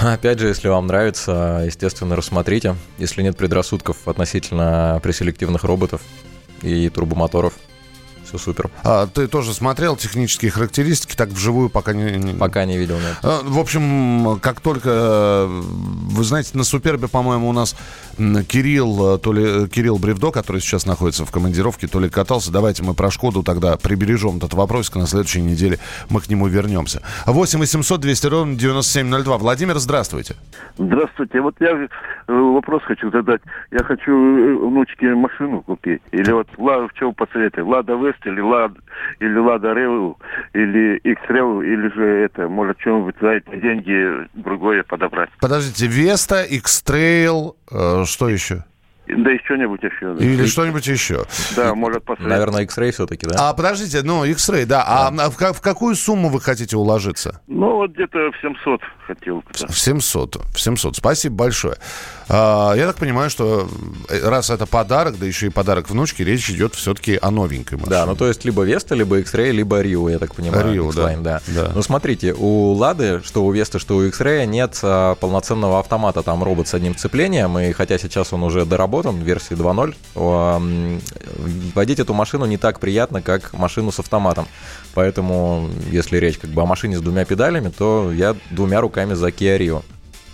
Опять 0.00 0.38
же, 0.38 0.46
если 0.46 0.68
вам 0.68 0.86
нравится, 0.86 1.62
естественно, 1.66 2.14
рассмотрите. 2.14 2.76
Если 2.98 3.22
нет 3.22 3.36
предрассудков 3.36 4.06
относительно 4.06 5.00
преселективных 5.02 5.64
роботов 5.64 6.02
и 6.62 6.88
турбомоторов, 6.88 7.54
все 8.28 8.38
супер. 8.38 8.70
А, 8.84 9.06
ты 9.06 9.26
тоже 9.26 9.54
смотрел 9.54 9.96
технические 9.96 10.50
характеристики, 10.50 11.16
так 11.16 11.30
вживую 11.30 11.70
пока 11.70 11.92
не... 11.94 12.34
Пока 12.34 12.64
не 12.64 12.76
видел, 12.78 12.96
нет. 12.96 13.16
А, 13.22 13.40
В 13.42 13.58
общем, 13.58 14.38
как 14.40 14.60
только, 14.60 14.88
э, 14.90 15.46
вы 15.48 16.24
знаете, 16.24 16.50
на 16.54 16.64
Супербе, 16.64 17.08
по-моему, 17.08 17.48
у 17.48 17.52
нас 17.52 17.74
Кирилл, 18.16 19.14
э, 19.14 19.18
то 19.18 19.32
ли 19.32 19.64
э, 19.64 19.68
Кирилл 19.68 19.98
Бревдо, 19.98 20.30
который 20.30 20.60
сейчас 20.60 20.86
находится 20.86 21.24
в 21.24 21.30
командировке, 21.30 21.86
то 21.86 22.00
ли 22.00 22.08
катался. 22.10 22.52
Давайте 22.52 22.82
мы 22.82 22.94
про 22.94 23.10
Шкоду 23.10 23.42
тогда 23.42 23.76
прибережем 23.76 24.36
этот 24.36 24.54
вопросик, 24.54 24.96
на 24.96 25.06
следующей 25.06 25.40
неделе 25.40 25.78
мы 26.10 26.20
к 26.20 26.28
нему 26.28 26.46
вернемся. 26.48 27.02
8 27.26 27.58
800 27.58 28.00
200 28.00 28.26
ровно 28.26 28.54
9702. 28.56 29.38
Владимир, 29.38 29.78
здравствуйте. 29.78 30.36
Здравствуйте. 30.76 31.40
Вот 31.40 31.54
я 31.60 31.88
вопрос 32.26 32.82
хочу 32.84 33.10
задать. 33.10 33.40
Я 33.70 33.82
хочу 33.84 34.12
внучке 34.68 35.14
машину 35.14 35.62
купить. 35.62 36.02
Или 36.12 36.32
вот 36.32 36.46
Ла- 36.58 36.86
в 36.86 36.92
чем 36.94 37.14
посоветуете? 37.14 37.62
Лада 37.62 37.94
Вест 37.94 38.17
или 38.24 38.40
Лада 38.40 38.80
или 39.20 39.36
Лада 39.38 39.72
Реву 39.72 40.18
или 40.52 40.96
X 40.98 41.20
Реву 41.28 41.62
или 41.62 41.92
же 41.94 42.04
это, 42.04 42.48
может, 42.48 42.78
чем 42.78 43.04
вы 43.04 43.14
за 43.20 43.30
эти 43.30 43.60
деньги 43.60 44.28
другое 44.34 44.82
подобрать? 44.82 45.30
Подождите, 45.40 45.86
Веста, 45.86 46.42
X-Trail, 46.42 47.54
э, 47.70 48.04
что 48.04 48.28
еще? 48.28 48.64
Да 49.08 49.32
и 49.32 49.38
что-нибудь 49.44 49.82
еще. 49.82 50.14
да. 50.14 50.24
Или 50.24 50.44
что-нибудь 50.44 50.86
еще? 50.86 51.24
Да, 51.56 51.74
может, 51.74 52.04
посоветовать. 52.04 52.30
Наверное, 52.30 52.62
X-Ray 52.64 52.90
все-таки, 52.90 53.26
да? 53.26 53.48
А, 53.48 53.54
подождите, 53.54 54.02
ну, 54.02 54.24
X-Ray, 54.24 54.66
да. 54.66 54.84
А, 54.86 55.08
а 55.08 55.30
в, 55.30 55.36
в 55.36 55.60
какую 55.62 55.94
сумму 55.94 56.28
вы 56.28 56.40
хотите 56.40 56.76
уложиться? 56.76 57.40
Ну, 57.46 57.72
вот 57.76 57.92
где-то 57.92 58.30
в 58.30 58.36
700 58.42 58.80
хотел. 59.06 59.42
В 59.50 59.78
700. 59.78 60.36
В 60.54 60.60
700. 60.60 60.96
Спасибо 60.96 61.36
большое. 61.36 61.76
А, 62.30 62.74
я 62.74 62.86
так 62.86 62.96
понимаю, 62.96 63.30
что 63.30 63.68
э, 64.08 64.28
раз 64.28 64.50
это 64.50 64.66
подарок, 64.66 65.18
да 65.18 65.24
еще 65.24 65.46
и 65.46 65.50
подарок 65.50 65.88
внучке, 65.88 66.24
речь 66.24 66.50
идет 66.50 66.74
все-таки 66.74 67.18
о 67.20 67.30
новенькой 67.30 67.78
машине. 67.78 67.90
Да, 67.96 68.06
ну 68.06 68.14
то 68.16 68.26
есть 68.28 68.44
либо 68.44 68.62
Веста, 68.64 68.94
либо 68.94 69.18
X-Ray, 69.20 69.50
либо 69.50 69.82
Rio, 69.82 70.10
я 70.10 70.18
так 70.18 70.34
понимаю. 70.34 70.66
Rio, 70.74 70.94
да. 70.94 71.16
Да. 71.16 71.40
Да. 71.46 71.72
Ну 71.74 71.82
смотрите, 71.82 72.34
у 72.34 72.72
Лады, 72.72 73.22
что 73.24 73.44
у 73.44 73.52
Веста, 73.52 73.78
что 73.78 73.96
у 73.96 74.02
X-Ray 74.04 74.44
нет 74.46 74.78
а, 74.82 75.14
полноценного 75.14 75.80
автомата, 75.80 76.22
там 76.22 76.42
робот 76.44 76.68
с 76.68 76.74
одним 76.74 76.94
цеплением, 76.94 77.58
и 77.58 77.72
хотя 77.72 77.96
сейчас 77.98 78.32
он 78.34 78.42
уже 78.42 78.66
доработан 78.66 79.20
версии 79.22 79.56
2.0, 79.56 79.94
а, 80.16 80.56
м, 80.56 81.00
водить 81.74 81.98
эту 81.98 82.12
машину 82.12 82.44
не 82.44 82.58
так 82.58 82.78
приятно, 82.78 83.22
как 83.22 83.54
машину 83.54 83.90
с 83.90 84.00
автоматом. 84.00 84.46
Поэтому, 84.92 85.70
если 85.90 86.18
речь 86.18 86.36
как 86.38 86.50
бы 86.50 86.60
о 86.60 86.66
машине 86.66 86.98
с 86.98 87.00
двумя 87.00 87.24
педалями, 87.24 87.70
то 87.70 88.12
я 88.12 88.36
двумя 88.50 88.80
руками 88.82 89.14
за 89.14 89.28
Kia 89.28 89.56
Rio. 89.58 89.82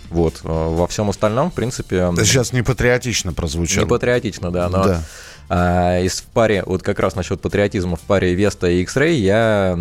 Вот. 0.09 0.41
а, 0.43 0.69
Во 0.75 0.87
всем 0.87 1.09
остальном, 1.09 1.51
в 1.51 1.53
принципе... 1.53 1.97
Это 2.13 2.25
сейчас 2.25 2.53
не 2.53 2.61
патриотично 2.61 3.33
прозвучало. 3.33 3.85
Не 3.85 3.89
патриотично, 3.89 4.51
да, 4.51 4.69
но 4.69 4.83
Да. 4.83 5.03
а, 5.49 5.99
из 6.01 6.21
в 6.21 6.25
паре, 6.25 6.63
вот 6.65 6.83
как 6.83 6.99
раз 6.99 7.15
насчет 7.15 7.41
патриотизма 7.41 7.95
в 7.95 8.01
паре 8.01 8.33
Веста 8.33 8.67
и 8.67 8.81
X-Ray 8.81 9.13
я 9.13 9.77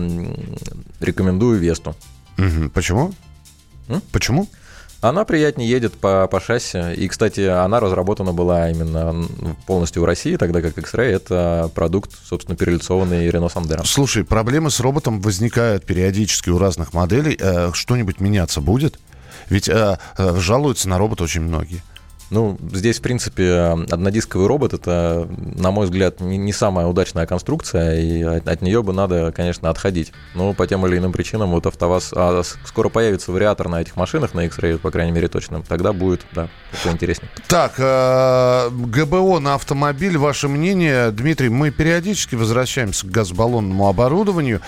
рекомендую 1.00 1.59
Весту. 1.59 1.95
Мгм. 2.37 2.71
Почему? 2.71 3.12
М? 3.88 4.02
Почему? 4.12 4.49
Она 5.00 5.26
приятнее 5.26 5.69
едет 5.69 5.93
по, 5.99 6.26
по 6.28 6.40
шасси. 6.40 6.95
И, 6.95 7.09
кстати, 7.09 7.43
она 7.43 7.78
разработана 7.78 8.33
была 8.33 8.71
именно 8.71 9.26
полностью 9.66 10.00
в 10.00 10.07
России, 10.07 10.37
тогда 10.37 10.62
как 10.62 10.78
X-Ray 10.78 11.11
это 11.11 11.71
продукт, 11.75 12.11
собственно, 12.25 12.57
перелицованный 12.57 13.28
Renault 13.28 13.52
Sandero. 13.52 13.85
Слушай, 13.85 14.25
проблемы 14.25 14.71
с 14.71 14.81
роботом 14.81 15.21
возникают 15.21 15.85
периодически 15.85 16.49
у 16.49 16.57
разных 16.57 16.95
моделей. 16.95 17.37
Э, 17.38 17.71
что-нибудь 17.75 18.19
меняться 18.21 18.62
будет? 18.62 18.99
Ведь 19.49 19.69
э, 19.69 19.99
э, 20.19 20.37
жалуются 20.39 20.89
на 20.89 20.99
робота 20.99 21.25
очень 21.25 21.43
многие. 21.43 21.83
Ну, 22.31 22.59
здесь, 22.73 22.99
в 22.99 23.03
принципе, 23.03 23.77
однодисковый 23.91 24.49
робот 24.49 24.73
это, 24.73 25.29
на 25.39 25.71
мой 25.71 25.85
взгляд, 25.85 26.21
не, 26.21 26.37
не 26.37 26.53
самая 26.53 26.87
удачная 26.87 27.27
конструкция, 27.27 28.01
и 28.01 28.23
от, 28.23 28.49
от 28.49 28.63
нее 28.63 28.83
бы 28.83 28.93
надо, 28.93 29.31
конечно, 29.31 29.71
отходить. 29.71 30.13
Но 30.35 30.53
по 30.55 30.67
тем 30.67 30.87
или 30.87 30.99
иным 30.99 31.13
причинам 31.13 31.51
вот 31.51 31.67
АвтоВАЗ... 31.67 32.13
А 32.17 32.43
скоро 32.65 32.89
появится 32.89 33.31
вариатор 33.31 33.69
на 33.69 33.81
этих 33.83 33.97
машинах, 33.97 34.35
на 34.35 34.47
X-Ray, 34.47 34.79
по 34.79 34.91
крайней 34.91 35.13
мере, 35.13 35.29
точно. 35.29 35.63
Тогда 35.63 35.93
будет, 35.93 36.23
да, 36.33 36.49
такое 36.73 36.95
интереснее. 36.95 37.31
Так, 37.47 37.75
э, 37.79 38.71
ГБО 38.71 39.39
на 39.41 39.55
автомобиль, 39.55 40.17
ваше 40.17 40.49
мнение. 40.49 41.11
Дмитрий, 41.11 41.51
мы 41.51 41.71
периодически 41.71 42.35
возвращаемся 42.35 43.07
к 43.07 43.11
газбаллонному 43.11 43.87
оборудованию. 43.89 44.61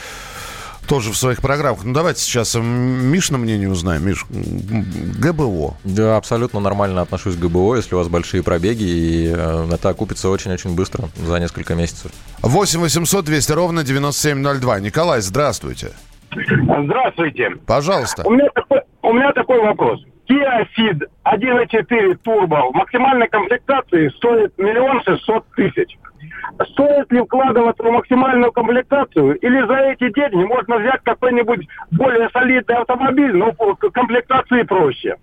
Тоже 0.88 1.10
в 1.10 1.16
своих 1.16 1.40
программах. 1.40 1.84
Ну, 1.84 1.92
давайте 1.92 2.20
сейчас 2.20 2.54
м, 2.54 2.64
Мишина 2.64 3.38
мнение 3.38 3.68
узнаем. 3.68 4.06
Миш, 4.06 4.24
ГБО. 4.30 5.74
Да, 5.84 6.16
абсолютно 6.16 6.60
нормально 6.60 7.02
отношусь 7.02 7.34
к 7.36 7.38
ГБО, 7.38 7.76
если 7.76 7.94
у 7.94 7.98
вас 7.98 8.08
большие 8.08 8.42
пробеги, 8.42 8.84
и 8.84 9.32
э, 9.36 9.68
это 9.72 9.88
окупится 9.88 10.28
очень-очень 10.28 10.74
быстро, 10.76 11.08
за 11.16 11.38
несколько 11.38 11.74
месяцев. 11.74 12.12
8 12.42 12.80
800 12.80 13.24
200 13.24 13.52
ровно 13.52 13.82
9702. 13.82 14.80
Николай, 14.80 15.20
здравствуйте. 15.20 15.92
Здравствуйте. 16.32 17.50
Пожалуйста. 17.66 18.22
У 18.24 18.30
меня 18.30 18.48
такой, 18.54 18.80
у 19.02 19.12
меня 19.12 19.32
такой 19.32 19.60
вопрос. 19.60 20.00
Kia 20.28 20.66
Ceed 20.76 21.02
1.4 21.24 22.14
турбо 22.24 22.70
в 22.70 22.74
максимальной 22.74 23.28
комплектации 23.28 24.08
стоит 24.16 24.56
миллион 24.58 25.02
шестьсот 25.02 25.44
тысяч. 25.54 25.96
Стоит 26.70 27.12
ли 27.12 27.20
вкладываться 27.20 27.82
в 27.82 27.90
максимальную 27.90 28.50
комплектацию 28.50 29.36
или 29.38 29.66
за 29.66 29.76
эти 29.90 30.12
деньги 30.12 30.44
можно 30.44 30.78
взять 30.78 31.02
какой-нибудь 31.04 31.68
более 31.92 32.28
солидный 32.30 32.76
автомобиль, 32.76 33.36
но 33.36 33.52
комплектации 33.52 34.62
проще? 34.62 35.16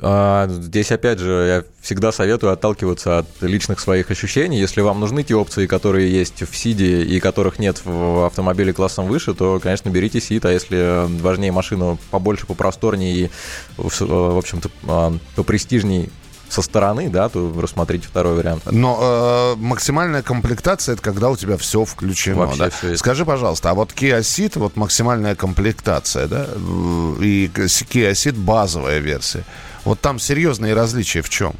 А, 0.00 0.46
Здесь, 0.48 0.92
опять 0.92 1.18
же, 1.18 1.30
я 1.30 1.64
всегда 1.82 2.12
советую 2.12 2.52
отталкиваться 2.52 3.18
от 3.18 3.26
личных 3.40 3.80
своих 3.80 4.10
ощущений. 4.10 4.58
Если 4.58 4.80
вам 4.80 5.00
нужны 5.00 5.22
те 5.22 5.34
опции, 5.34 5.66
которые 5.66 6.10
есть 6.12 6.48
в 6.48 6.56
Сиде 6.56 7.02
и 7.02 7.20
которых 7.20 7.58
нет 7.58 7.82
в 7.84 8.26
автомобиле 8.26 8.72
классом 8.72 9.06
выше, 9.06 9.34
то, 9.34 9.58
конечно, 9.60 9.88
берите 9.88 10.20
Сид. 10.20 10.44
А 10.44 10.52
если 10.52 11.06
важнее 11.20 11.52
машину 11.52 11.98
побольше, 12.10 12.46
попросторнее 12.46 13.14
и, 13.14 13.30
в 13.76 14.38
общем-то, 14.38 14.70
а, 14.86 15.14
попрестижней 15.34 16.10
со 16.48 16.62
стороны, 16.62 17.10
да, 17.10 17.28
то 17.28 17.52
рассмотрите 17.60 18.08
второй 18.08 18.34
вариант. 18.34 18.62
Но 18.70 18.98
э, 19.00 19.60
максимальная 19.60 20.22
комплектация 20.22 20.94
это 20.94 21.02
когда 21.02 21.28
у 21.28 21.36
тебя 21.36 21.56
все 21.56 21.84
включено. 21.84 22.38
Вообще 22.38 22.58
да? 22.58 22.70
всё 22.70 22.88
есть. 22.88 23.00
Скажи, 23.00 23.24
пожалуйста, 23.24 23.70
а 23.70 23.74
вот 23.74 23.92
Kia 23.92 24.20
Ceed, 24.20 24.58
вот 24.58 24.76
максимальная 24.76 25.34
комплектация, 25.34 26.26
да, 26.26 26.46
э, 26.48 27.22
и 27.22 27.50
Kia 27.54 28.12
Ceed 28.12 28.38
базовая 28.38 28.98
версия. 28.98 29.44
Вот 29.88 30.00
там 30.00 30.18
серьезные 30.18 30.74
различия 30.74 31.22
в 31.22 31.30
чем? 31.30 31.54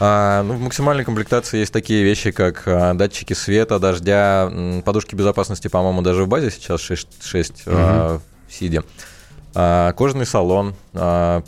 А, 0.00 0.42
ну, 0.42 0.54
в 0.54 0.60
максимальной 0.60 1.04
комплектации 1.04 1.58
есть 1.58 1.70
такие 1.70 2.02
вещи, 2.02 2.30
как 2.30 2.62
а, 2.64 2.94
датчики 2.94 3.34
света, 3.34 3.78
дождя, 3.78 4.48
м, 4.50 4.80
подушки 4.80 5.14
безопасности, 5.14 5.68
по-моему, 5.68 6.00
даже 6.00 6.24
в 6.24 6.28
базе 6.28 6.50
сейчас 6.50 6.80
6, 6.80 7.22
6 7.22 7.64
а, 7.66 8.20
в 8.48 8.54
Сиде. 8.54 8.84
А, 9.54 9.92
кожаный 9.92 10.24
салон, 10.24 10.74
а, 10.94 11.42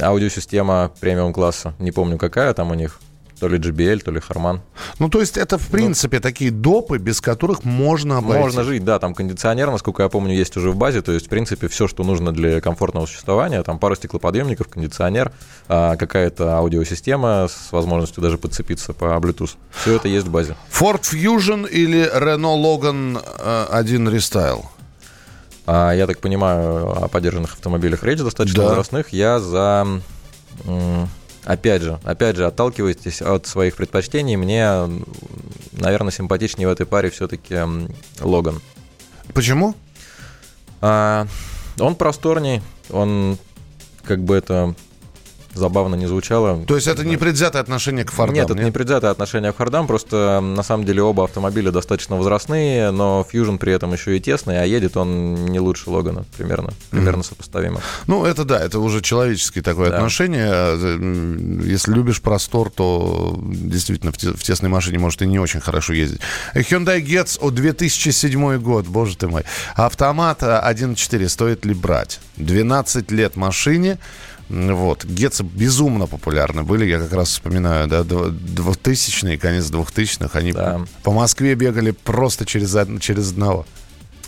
аудиосистема 0.00 0.92
премиум 1.00 1.32
класса, 1.32 1.74
не 1.80 1.90
помню 1.90 2.18
какая 2.18 2.54
там 2.54 2.70
у 2.70 2.74
них, 2.74 3.00
то 3.38 3.48
ли 3.48 3.58
JBL, 3.58 4.00
то 4.02 4.10
ли 4.10 4.20
Harman. 4.20 4.60
Ну, 4.98 5.08
то 5.08 5.20
есть 5.20 5.36
это, 5.36 5.58
в 5.58 5.66
принципе, 5.68 6.20
такие 6.20 6.50
допы, 6.50 6.98
без 6.98 7.20
которых 7.20 7.64
можно 7.64 8.18
обойтись. 8.18 8.44
Можно 8.44 8.64
жить, 8.64 8.84
да, 8.84 8.98
там 8.98 9.14
кондиционер, 9.14 9.70
насколько 9.70 10.02
я 10.02 10.08
помню, 10.08 10.34
есть 10.34 10.56
уже 10.56 10.70
в 10.70 10.76
базе, 10.76 11.02
то 11.02 11.12
есть, 11.12 11.26
в 11.26 11.28
принципе, 11.28 11.68
все, 11.68 11.88
что 11.88 12.04
нужно 12.04 12.32
для 12.32 12.60
комфортного 12.60 13.06
существования, 13.06 13.62
там 13.62 13.78
пару 13.78 13.94
стеклоподъемников, 13.94 14.68
кондиционер, 14.68 15.32
а, 15.68 15.96
какая-то 15.96 16.56
аудиосистема 16.58 17.48
с 17.48 17.72
возможностью 17.72 18.22
даже 18.22 18.38
подцепиться 18.38 18.92
по 18.92 19.04
Bluetooth. 19.04 19.56
Все 19.70 19.96
это 19.96 20.08
есть 20.08 20.26
в 20.26 20.30
базе. 20.30 20.56
Ford 20.70 21.02
Fusion 21.02 21.68
или 21.68 22.10
Renault 22.14 22.62
Logan 22.62 23.22
э, 23.38 23.66
1 23.70 24.08
Restyle? 24.08 24.64
А, 25.66 25.92
я 25.92 26.06
так 26.06 26.18
понимаю, 26.20 27.04
о 27.04 27.08
поддержанных 27.08 27.52
автомобилях 27.52 28.02
речь 28.02 28.18
достаточно 28.20 28.62
Да. 28.62 28.68
возрастных. 28.70 29.12
Я 29.12 29.38
за... 29.38 29.86
Опять 31.48 31.80
же, 31.80 31.98
опять 32.04 32.36
же, 32.36 32.44
отталкивайтесь 32.44 33.22
от 33.22 33.46
своих 33.46 33.74
предпочтений. 33.76 34.36
Мне, 34.36 34.70
наверное, 35.72 36.10
симпатичнее 36.12 36.68
в 36.68 36.70
этой 36.70 36.84
паре 36.84 37.08
все-таки 37.08 37.56
Логан. 38.20 38.60
Почему? 39.32 39.74
А, 40.82 41.26
он 41.80 41.94
просторней, 41.94 42.60
он 42.90 43.38
как 44.04 44.22
бы 44.24 44.36
это 44.36 44.74
забавно 45.54 45.94
не 45.94 46.06
звучало. 46.06 46.64
То 46.66 46.74
есть 46.76 46.86
это 46.86 47.04
не 47.04 47.16
предвзятое 47.16 47.60
отношение 47.62 48.04
к 48.04 48.12
Фордам? 48.12 48.34
Нет, 48.34 48.50
это 48.50 48.62
не 48.62 48.70
предвзятое 48.70 49.10
отношение 49.10 49.52
к 49.52 49.56
Фордам, 49.56 49.86
просто 49.86 50.40
на 50.40 50.62
самом 50.62 50.84
деле 50.84 51.02
оба 51.02 51.24
автомобиля 51.24 51.70
достаточно 51.72 52.16
возрастные, 52.16 52.90
но 52.90 53.26
Fusion 53.32 53.58
при 53.58 53.72
этом 53.72 53.92
еще 53.92 54.16
и 54.16 54.20
тесный, 54.20 54.60
а 54.62 54.64
едет 54.64 54.96
он 54.96 55.46
не 55.46 55.60
лучше 55.60 55.90
Логана, 55.90 56.24
примерно, 56.36 56.72
примерно 56.90 57.22
сопоставимо. 57.22 57.80
Ну, 58.06 58.24
это 58.24 58.44
да, 58.44 58.60
это 58.60 58.78
уже 58.78 59.00
человеческое 59.00 59.62
такое 59.62 59.90
Да. 59.90 59.96
отношение. 59.96 60.48
М, 60.48 61.60
Если 61.60 61.92
любишь 61.92 62.20
простор, 62.22 62.70
то 62.70 63.38
действительно 63.42 64.12
в, 64.12 64.16
те- 64.18 64.32
в 64.32 64.42
тесной 64.42 64.70
машине 64.70 64.98
может 64.98 65.22
и 65.22 65.26
не 65.26 65.38
очень 65.38 65.60
хорошо 65.60 65.92
ездить. 65.92 66.20
Hyundai 66.54 67.00
Getz 67.04 67.38
о 67.40 67.50
2007 67.50 68.58
год, 68.58 68.86
боже 68.86 69.16
ты 69.16 69.28
мой. 69.28 69.42
Автомат 69.74 70.42
а, 70.42 70.62
1.4 70.72 71.28
стоит 71.28 71.64
ли 71.64 71.74
брать? 71.74 72.20
12 72.36 73.10
лет 73.10 73.36
машине, 73.36 73.98
Вот. 74.48 75.04
Гетцы 75.04 75.42
безумно 75.42 76.06
популярны 76.06 76.62
были. 76.62 76.86
Я 76.86 76.98
как 76.98 77.12
раз 77.12 77.28
вспоминаю, 77.28 77.86
да, 77.86 78.00
дв- 78.00 78.30
2000-е, 78.32 79.36
конец 79.38 79.66
2000-х. 79.70 80.38
Они 80.38 80.52
Да. 80.52 80.80
по 81.02 81.12
Москве 81.12 81.54
бегали 81.54 81.90
просто 81.90 82.44
через, 82.46 82.76
через 83.00 83.30
одного. 83.32 83.66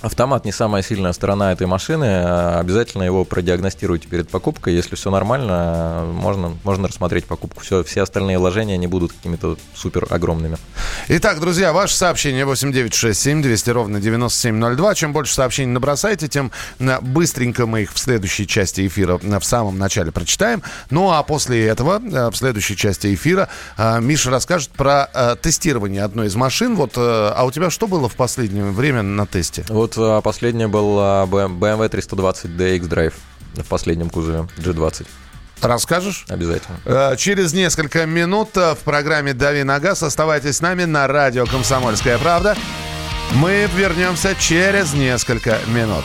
Автомат 0.02 0.46
не 0.46 0.52
самая 0.52 0.82
сильная 0.82 1.12
сторона 1.12 1.52
этой 1.52 1.66
машины. 1.66 2.06
а 2.06 2.58
Обязательно 2.60 3.02
его 3.02 3.24
продиагностируйте 3.24 4.08
перед 4.08 4.30
покупкой. 4.30 4.74
Если 4.74 4.96
все 4.96 5.10
нормально, 5.10 6.06
можно, 6.10 6.56
можно 6.64 6.88
рассмотреть 6.88 7.26
покупку. 7.26 7.60
Все, 7.60 7.84
все 7.84 8.02
остальные 8.02 8.38
вложения 8.38 8.78
не 8.78 8.86
будут 8.86 9.12
какими-то 9.12 9.58
супер 9.74 10.06
огромными. 10.08 10.56
Итак, 11.08 11.38
друзья, 11.40 11.74
ваше 11.74 11.94
сообщение 11.94 12.46
8967 12.46 13.42
200 13.42 13.70
ровно 13.70 14.00
9702. 14.00 14.94
Чем 14.94 15.12
больше 15.12 15.34
сообщений 15.34 15.70
набросайте, 15.72 16.28
тем 16.28 16.50
э, 16.78 16.98
быстренько 17.02 17.66
мы 17.66 17.82
их 17.82 17.92
в 17.92 17.98
следующей 17.98 18.46
части 18.46 18.86
эфира 18.86 19.20
э, 19.22 19.38
в 19.38 19.44
самом 19.44 19.78
начале 19.78 20.12
прочитаем. 20.12 20.62
Ну 20.88 21.10
а 21.10 21.22
после 21.22 21.66
этого, 21.66 22.00
э, 22.02 22.30
в 22.30 22.36
следующей 22.36 22.76
части 22.76 23.12
эфира, 23.12 23.50
э, 23.76 24.00
Миша 24.00 24.30
расскажет 24.30 24.70
про 24.70 25.10
э, 25.12 25.36
тестирование 25.42 26.04
одной 26.04 26.28
из 26.28 26.36
машин. 26.36 26.74
Вот, 26.76 26.92
э, 26.96 27.32
а 27.36 27.44
у 27.44 27.50
тебя 27.50 27.68
что 27.68 27.86
было 27.86 28.08
в 28.08 28.14
последнее 28.16 28.64
время 28.64 29.02
на 29.02 29.26
тесте? 29.26 29.64
Вот 29.68 29.89
а, 29.96 30.20
последнее 30.20 30.68
был 30.68 30.96
а, 30.98 31.26
BMW 31.26 31.88
320d 31.88 32.76
X-Drive 32.76 33.14
в 33.54 33.68
последнем 33.68 34.10
кузове 34.10 34.48
G20. 34.58 35.06
Расскажешь? 35.62 36.24
Обязательно. 36.28 36.78
Э, 36.84 37.16
Через 37.16 37.52
несколько 37.52 38.06
минут 38.06 38.56
э, 38.56 38.74
в 38.74 38.78
программе 38.78 39.34
«Дави 39.34 39.62
на 39.62 39.78
газ» 39.78 40.02
оставайтесь 40.02 40.56
с 40.56 40.60
нами 40.60 40.84
на 40.84 41.06
радио 41.06 41.44
«Комсомольская 41.44 42.18
правда». 42.18 42.56
Мы 43.34 43.68
вернемся 43.76 44.34
через 44.34 44.94
несколько 44.94 45.58
минут. 45.68 46.04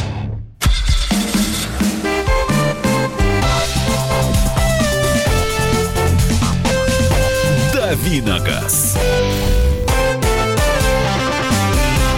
«Дави 8.25 8.39
на 8.39 8.39
газ». 8.39 8.97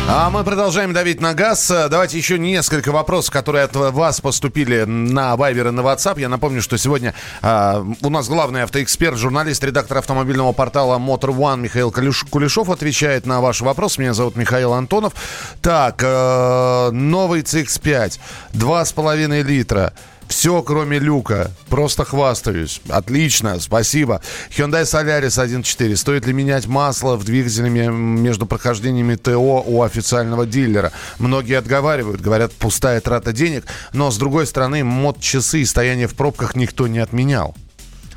А 0.06 0.30
мы 0.30 0.44
продолжаем 0.44 0.94
давить 0.94 1.22
на 1.22 1.34
газ. 1.34 1.72
Э, 1.72 1.88
Давайте 1.90 2.18
еще 2.18 2.38
несколько 2.38 2.92
вопросов, 2.92 3.32
которые 3.34 3.64
от 3.64 3.76
вас 3.76 4.22
поступили 4.22 4.84
на 4.84 5.36
Вайбер 5.36 5.70
и 5.70 5.72
на 5.72 5.80
WhatsApp. 5.80 6.20
Я 6.20 6.30
напомню, 6.30 6.62
что 6.62 6.78
сегодня 6.78 7.16
а, 7.42 7.84
у 8.02 8.10
нас 8.10 8.28
главный 8.28 8.64
автоэксперт, 8.64 9.18
журналист, 9.18 9.64
редактор 9.64 9.98
автомобильного 10.00 10.52
портала 10.52 11.00
Motor 11.00 11.36
One 11.36 11.62
Михаил 11.62 11.90
Калюш- 11.90 12.28
Кулешов 12.30 12.70
отвечает 12.70 13.26
на 13.26 13.42
ваши 13.42 13.64
вопросы. 13.64 14.02
Меня 14.02 14.14
зовут 14.14 14.36
Михаил 14.36 14.74
Антонов. 14.74 15.14
Так, 15.62 16.04
э, 16.04 16.90
новый 16.92 17.42
CX-5, 17.42 18.20
2,5 18.54 19.42
литра. 19.42 19.94
Все, 20.28 20.62
кроме 20.64 21.00
люка. 21.00 21.52
Просто 21.70 22.06
хвастаюсь. 22.06 22.82
Отлично, 22.90 23.60
спасибо. 23.60 24.22
Hyundai 24.50 24.84
Solaris 24.84 25.44
1.4. 25.44 25.96
Стоит 25.96 26.26
ли 26.26 26.34
менять 26.34 26.66
масло 26.68 27.16
в 27.18 27.24
двигателе 27.24 27.70
ме- 27.70 27.88
между 27.90 28.46
прохождениями 28.46 29.16
ТО 29.16 29.62
у 29.66 29.84
официального 29.84 30.46
дилера? 30.46 30.92
Многие 31.20 31.58
отговаривают, 31.58 32.22
говорят, 32.22 32.52
пустая 32.54 33.00
трата 33.02 33.32
денег. 33.34 33.66
Но, 33.94 34.10
с 34.12 34.18
другой 34.18 34.48
стороны, 34.48 34.84
мод-часы 34.84 35.62
и 35.62 35.66
стояние 35.66 36.08
в 36.08 36.16
пробках 36.16 36.56
никто 36.56 36.88
не 36.88 37.00
отменял. 37.00 37.56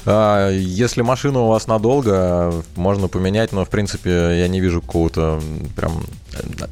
А, 0.06 0.50
Если 0.50 1.02
машина 1.02 1.40
у 1.40 1.48
вас 1.48 1.66
надолго, 1.66 2.62
можно 2.76 3.08
поменять, 3.08 3.52
но 3.52 3.64
в 3.64 3.68
принципе 3.68 4.38
я 4.38 4.48
не 4.48 4.60
вижу 4.60 4.80
какого-то 4.80 5.42
прям 5.74 6.04
э, 6.32 6.66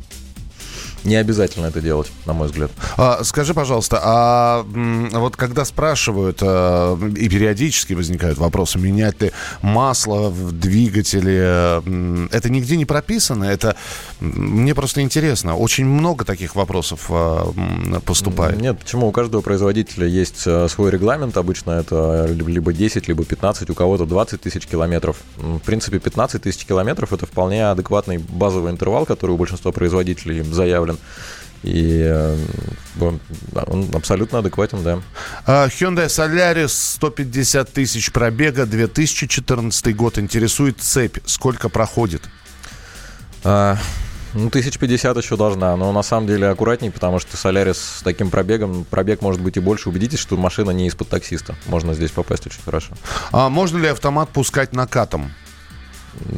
не 1.05 1.17
обязательно 1.17 1.67
это 1.67 1.81
делать, 1.81 2.11
на 2.27 2.33
мой 2.33 2.49
взгляд. 2.49 2.71
А, 2.97 3.23
скажи, 3.25 3.55
пожалуйста, 3.55 4.01
а 4.03 4.65
вот 5.13 5.37
когда 5.37 5.65
спрашивают, 5.65 6.39
а, 6.43 6.99
и 7.17 7.29
периодически 7.29 7.95
возникают 7.95 8.39
вопросы, 8.39 8.79
менять 8.79 9.21
ли 9.21 9.33
масло 9.63 10.31
в 10.31 10.53
двигателе, 10.53 11.83
это 12.31 12.51
нигде 12.51 12.77
не 12.77 12.85
прописано, 12.85 13.45
это 13.45 13.77
мне 14.21 14.75
просто 14.75 15.01
интересно. 15.01 15.57
Очень 15.57 15.87
много 15.87 16.25
таких 16.25 16.55
вопросов 16.57 17.07
а, 17.11 17.53
поступает. 18.05 18.61
Нет, 18.61 18.79
почему? 18.79 19.09
У 19.09 19.13
каждого 19.13 19.41
производителя 19.43 20.07
есть 20.07 20.43
э, 20.47 20.69
свой 20.69 20.91
регламент. 20.91 21.37
Обычно 21.37 21.73
это 21.73 22.27
либо 22.27 22.73
10, 22.73 23.09
либо 23.09 23.25
15, 23.25 23.71
у 23.71 23.75
кого-то 23.75 24.07
20 24.07 24.41
тысяч 24.41 24.67
километров. 24.67 25.19
В 25.37 25.59
принципе, 25.61 25.99
15 25.99 26.43
тысяч 26.43 26.65
километров 26.65 27.13
это 27.13 27.27
вполне 27.27 27.69
адекватный 27.69 28.19
базовый 28.19 28.73
интервал, 28.73 29.07
который 29.07 29.33
у 29.33 29.37
большинства 29.37 29.73
производителей 29.73 30.43
заявлен. 30.43 30.94
И 31.63 32.03
э, 32.05 32.37
он 33.01 33.21
он 33.67 33.89
абсолютно 33.95 34.41
адекватен, 34.41 34.83
да. 34.83 35.01
А, 35.47 35.67
Hyundai 35.69 36.07
Solaris 36.07 36.69
150 36.69 37.73
тысяч 37.73 38.13
пробега, 38.13 38.67
2014 38.67 39.97
год. 39.97 40.19
Интересует 40.19 40.81
цепь, 40.81 41.19
сколько 41.25 41.71
проходит? 41.71 42.23
А, 43.45 43.79
ну, 44.35 44.49
1050 44.49 45.17
еще 45.17 45.37
должна, 45.37 45.77
но 45.77 45.93
на 45.93 46.03
самом 46.03 46.27
деле 46.27 46.49
аккуратней, 46.49 46.91
потому 46.91 47.21
что 47.21 47.37
Солярис 47.37 47.79
с 47.79 48.03
таким 48.03 48.31
пробегом, 48.31 48.85
пробег 48.85 49.23
может 49.23 49.41
быть 49.41 49.57
и 49.57 49.61
больше. 49.61 49.89
Убедитесь, 49.89 50.19
что 50.19 50.37
машина 50.37 50.71
не 50.73 50.87
из-под 50.89 51.09
таксиста. 51.09 51.55
Можно 51.67 51.95
здесь 51.95 52.11
попасть 52.11 52.47
очень 52.47 52.61
хорошо. 52.63 52.95
А 53.33 53.49
можно 53.49 53.79
ли 53.79 53.87
автомат 53.87 54.31
пускать 54.31 54.73
накатом? 54.73 55.33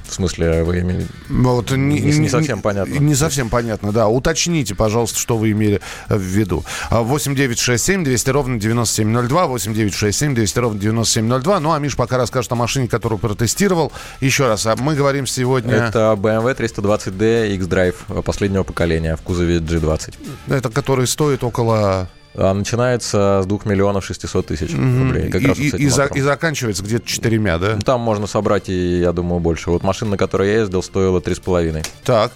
В 0.08 0.12
смысле, 0.12 0.62
вы 0.62 0.80
имели... 0.80 1.06
Вот, 1.28 1.70
не, 1.70 2.00
Не- 2.00 2.18
не 2.18 2.28
совсем 2.28 2.60
понятно. 2.62 2.94
Не 2.94 3.14
совсем 3.14 3.48
понятно, 3.48 3.92
да. 3.92 4.08
Уточните, 4.08 4.74
пожалуйста, 4.74 5.18
что 5.18 5.36
вы 5.36 5.52
имели 5.52 5.80
в 6.08 6.20
виду. 6.20 6.64
А, 6.90 7.02
8 7.02 7.34
9 7.34 7.58
6 7.58 7.84
7 7.84 8.04
200 8.04 8.30
ровно 8.30 8.58
9702, 8.60 9.46
8 9.46 9.74
9 9.74 9.94
6 9.94 10.18
7 10.18 10.34
200 10.34 10.58
ровно 10.58 10.80
9702. 10.80 11.60
Ну, 11.60 11.72
а 11.72 11.78
Миш 11.78 11.96
пока 11.96 12.16
расскажет 12.18 12.52
о 12.52 12.54
машине, 12.56 12.88
которую 12.88 13.18
протестировал. 13.18 13.92
Еще 14.20 14.46
раз, 14.46 14.66
а 14.66 14.76
мы 14.76 14.94
говорим 14.94 15.26
сегодня... 15.26 15.74
Это 15.74 16.16
BMW 16.18 16.56
320d 16.56 17.54
X-Drive 17.56 18.22
последнего 18.22 18.62
поколения 18.62 19.16
в 19.16 19.22
кузове 19.22 19.58
G20. 19.58 20.14
Это 20.48 20.70
который 20.70 21.06
стоит 21.06 21.42
около... 21.44 22.08
А 22.38 22.52
начинается 22.52 23.40
с 23.42 23.46
2 23.46 23.60
миллионов 23.64 24.04
600 24.04 24.46
тысяч 24.46 24.72
рублей. 24.74 25.30
Как 25.30 25.40
и, 25.42 25.46
раз 25.46 25.58
и- 25.58 25.68
и 25.68 25.88
за- 25.88 26.04
и 26.06 26.20
заканчивается 26.20 26.82
где-то 26.84 27.06
четырьмя, 27.06 27.58
да? 27.58 27.74
Ну, 27.76 27.80
Там 27.80 28.00
можно 28.00 28.26
собрать 28.26 28.68
и, 28.68 28.98
я 29.00 29.12
думаю, 29.12 29.40
больше. 29.40 29.70
Вот 29.70 29.82
машина, 29.82 30.12
на 30.12 30.16
которой 30.16 30.48
я 30.50 30.58
ездил, 30.60 30.82
стоила 30.82 31.20
3,5. 31.20 31.82
Так. 32.04 32.32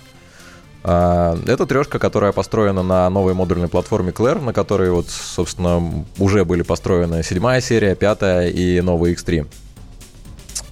А, 0.82 1.38
Это 1.46 1.66
трешка, 1.66 1.98
которая 1.98 2.32
построена 2.32 2.82
на 2.82 3.10
новой 3.10 3.34
модульной 3.34 3.68
платформе 3.68 4.12
Claire, 4.12 4.42
на 4.42 4.54
которой 4.54 4.90
вот, 4.90 5.08
собственно, 5.10 6.06
уже 6.18 6.46
были 6.46 6.62
построены 6.62 7.22
седьмая 7.22 7.60
серия, 7.60 7.94
пятая 7.94 8.48
и 8.48 8.80
новый 8.80 9.12
X3. 9.12 9.46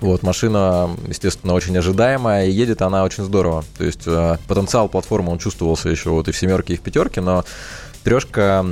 Вот, 0.01 0.23
машина, 0.23 0.91
естественно, 1.09 1.55
очень 1.55 1.77
ожидаемая, 1.77 2.47
и 2.47 2.51
едет 2.53 2.83
она 2.83 3.03
очень 3.05 3.25
здорово. 3.25 3.65
То 3.77 3.85
есть 3.85 4.03
э, 4.07 4.39
потенциал 4.47 4.89
платформы, 4.89 5.33
он 5.33 5.39
чувствовался 5.39 5.89
еще 5.89 6.11
вот 6.11 6.29
и 6.29 6.33
в 6.33 6.39
семерке, 6.39 6.75
и 6.75 6.77
в 6.77 6.81
пятерке, 6.81 7.21
но 7.21 7.45
трешка, 8.05 8.65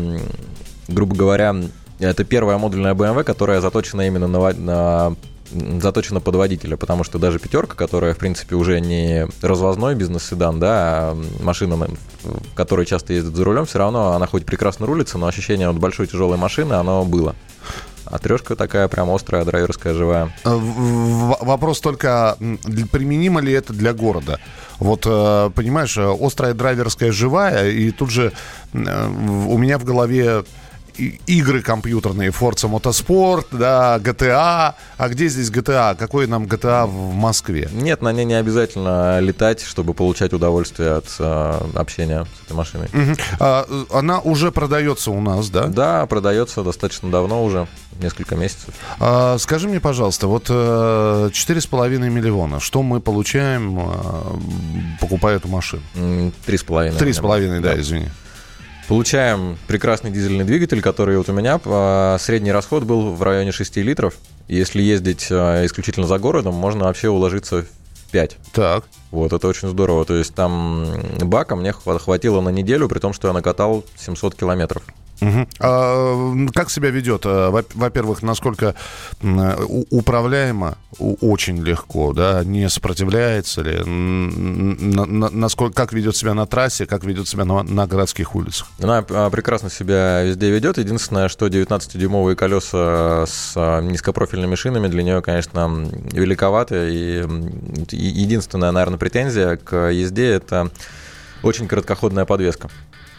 грубо 0.88 1.14
говоря, 1.16 1.54
это 1.98 2.24
первая 2.24 2.58
модульная 2.58 2.94
BMW, 2.94 3.24
которая 3.24 3.60
заточена 3.60 4.06
именно 4.06 4.26
на, 4.26 4.52
на 4.52 5.16
заточена 5.80 6.20
под 6.20 6.34
водителя, 6.34 6.76
потому 6.76 7.04
что 7.04 7.18
даже 7.18 7.38
пятерка, 7.38 7.74
которая, 7.74 8.14
в 8.14 8.18
принципе, 8.18 8.56
уже 8.56 8.80
не 8.80 9.26
развозной 9.42 9.94
бизнес-седан, 9.94 10.58
да, 10.60 10.70
а 11.10 11.22
машина, 11.40 11.76
на- 11.76 11.88
в 12.24 12.54
которой 12.54 12.86
часто 12.86 13.12
ездят 13.12 13.34
за 13.34 13.44
рулем, 13.44 13.66
все 13.66 13.78
равно 13.78 14.12
она 14.12 14.26
хоть 14.26 14.44
прекрасно 14.44 14.86
рулится, 14.86 15.18
но 15.18 15.26
ощущение 15.26 15.68
от 15.68 15.78
большой 15.78 16.06
тяжелой 16.06 16.36
машины, 16.36 16.74
оно 16.74 17.04
было. 17.04 17.34
А 18.06 18.18
трешка 18.18 18.54
такая 18.56 18.88
прям 18.88 19.10
острая, 19.10 19.44
драйверская, 19.44 19.94
живая. 19.94 20.32
Э, 20.44 20.50
Вопрос 20.54 21.80
только, 21.80 22.36
применимо 22.92 23.40
ли 23.40 23.52
это 23.52 23.72
для 23.72 23.92
города? 23.92 24.38
Вот, 24.78 25.04
э, 25.06 25.50
понимаешь, 25.54 25.96
э, 25.96 26.16
острая 26.20 26.54
драйверская 26.54 27.12
живая, 27.12 27.70
и 27.70 27.90
тут 27.90 28.10
же 28.10 28.32
у 28.72 28.78
меня 29.58 29.78
в 29.78 29.84
голове 29.84 30.44
игры 31.26 31.62
компьютерные, 31.62 32.30
Forza 32.30 32.70
Motorsport, 32.70 33.46
да, 33.52 33.98
GTA. 33.98 34.74
А 34.96 35.08
где 35.08 35.28
здесь 35.28 35.50
GTA? 35.50 35.94
Какой 35.96 36.26
нам 36.26 36.44
GTA 36.44 36.86
в 36.86 37.14
Москве? 37.14 37.68
Нет, 37.72 38.02
на 38.02 38.12
ней 38.12 38.24
не 38.24 38.34
обязательно 38.34 39.20
летать, 39.20 39.60
чтобы 39.62 39.94
получать 39.94 40.32
удовольствие 40.32 40.92
от 40.92 41.06
э, 41.18 41.60
общения 41.74 42.24
с 42.24 42.46
этой 42.46 42.56
машиной. 42.56 42.88
Мгм. 42.92 43.16
А, 43.40 43.66
э, 43.68 43.84
она 43.92 44.20
уже 44.20 44.50
продается 44.52 45.10
у 45.10 45.20
нас, 45.20 45.50
да? 45.50 45.66
Да, 45.66 46.06
продается 46.06 46.62
достаточно 46.62 47.10
давно 47.10 47.44
уже, 47.44 47.66
несколько 48.00 48.36
месяцев. 48.36 48.74
А, 48.98 49.36
скажи 49.38 49.68
мне, 49.68 49.80
пожалуйста, 49.80 50.26
вот 50.26 50.46
э, 50.48 51.30
четыре 51.32 51.60
с 51.60 51.66
половиной 51.66 52.10
миллиона, 52.10 52.60
что 52.60 52.82
мы 52.82 53.00
получаем, 53.00 53.78
э, 53.78 53.82
покупая 55.00 55.36
эту 55.36 55.48
машину? 55.48 55.82
М, 55.94 56.32
Три 56.44 56.56
с 56.58 56.62
половиной. 56.62 56.96
Три 56.98 57.12
с 57.12 57.18
половиной, 57.18 57.60
да, 57.60 57.78
извини. 57.78 58.08
Получаем 58.88 59.58
прекрасный 59.66 60.12
дизельный 60.12 60.44
двигатель, 60.44 60.80
который 60.80 61.18
вот 61.18 61.28
у 61.28 61.32
меня 61.32 61.60
а, 61.64 62.16
средний 62.20 62.52
расход 62.52 62.84
был 62.84 63.14
в 63.14 63.22
районе 63.22 63.50
6 63.50 63.78
литров. 63.78 64.14
Если 64.46 64.80
ездить 64.80 65.26
а, 65.30 65.64
исключительно 65.66 66.06
за 66.06 66.18
городом, 66.18 66.54
можно 66.54 66.84
вообще 66.84 67.08
уложиться 67.08 67.62
в 67.62 68.10
5. 68.12 68.36
Так. 68.52 68.84
Вот, 69.10 69.32
это 69.32 69.48
очень 69.48 69.68
здорово. 69.68 70.04
То 70.04 70.14
есть 70.14 70.34
там 70.34 70.86
бака 71.20 71.56
мне 71.56 71.70
хва- 71.70 71.98
хватило 71.98 72.40
на 72.40 72.50
неделю, 72.50 72.88
при 72.88 73.00
том, 73.00 73.12
что 73.12 73.26
я 73.26 73.34
накатал 73.34 73.84
700 73.96 74.36
километров. 74.36 74.84
Мгм. 75.20 75.48
А, 75.60 76.34
как 76.54 76.70
себя 76.70 76.90
ведет? 76.90 77.24
Во- 77.24 77.64
Во-первых, 77.74 78.22
насколько 78.22 78.74
э, 79.22 79.64
управляемо, 79.90 80.76
очень 80.98 81.62
легко, 81.62 82.12
да, 82.12 82.42
не 82.44 82.68
сопротивляется 82.68 83.62
ли, 83.62 83.82
насколько, 85.30 85.74
как 85.74 85.92
ведет 85.92 86.16
себя 86.16 86.34
на 86.34 86.46
трассе, 86.46 86.86
как 86.86 87.04
ведет 87.04 87.28
себя 87.28 87.44
на, 87.44 87.62
на 87.62 87.86
городских 87.86 88.34
улицах? 88.34 88.68
Она 88.80 89.04
а, 89.10 89.30
прекрасно 89.30 89.70
себя 89.70 90.22
везде 90.22 90.50
ведет. 90.50 90.78
Единственное, 90.78 91.28
что 91.28 91.46
19-дюймовые 91.46 92.34
колеса 92.34 93.24
с 93.26 93.52
а, 93.56 93.80
низкопрофильными 93.80 94.54
шинами 94.54 94.88
для 94.88 95.02
нее, 95.02 95.22
конечно, 95.22 95.68
великоваты. 96.12 96.90
И 96.92 97.24
единственная, 97.90 98.70
наверное, 98.72 98.98
претензия 98.98 99.56
к 99.56 99.90
езде– 99.90 100.30
это 100.32 100.70
очень 101.42 101.68
короткоходная 101.68 102.24
подвеска. 102.24 102.68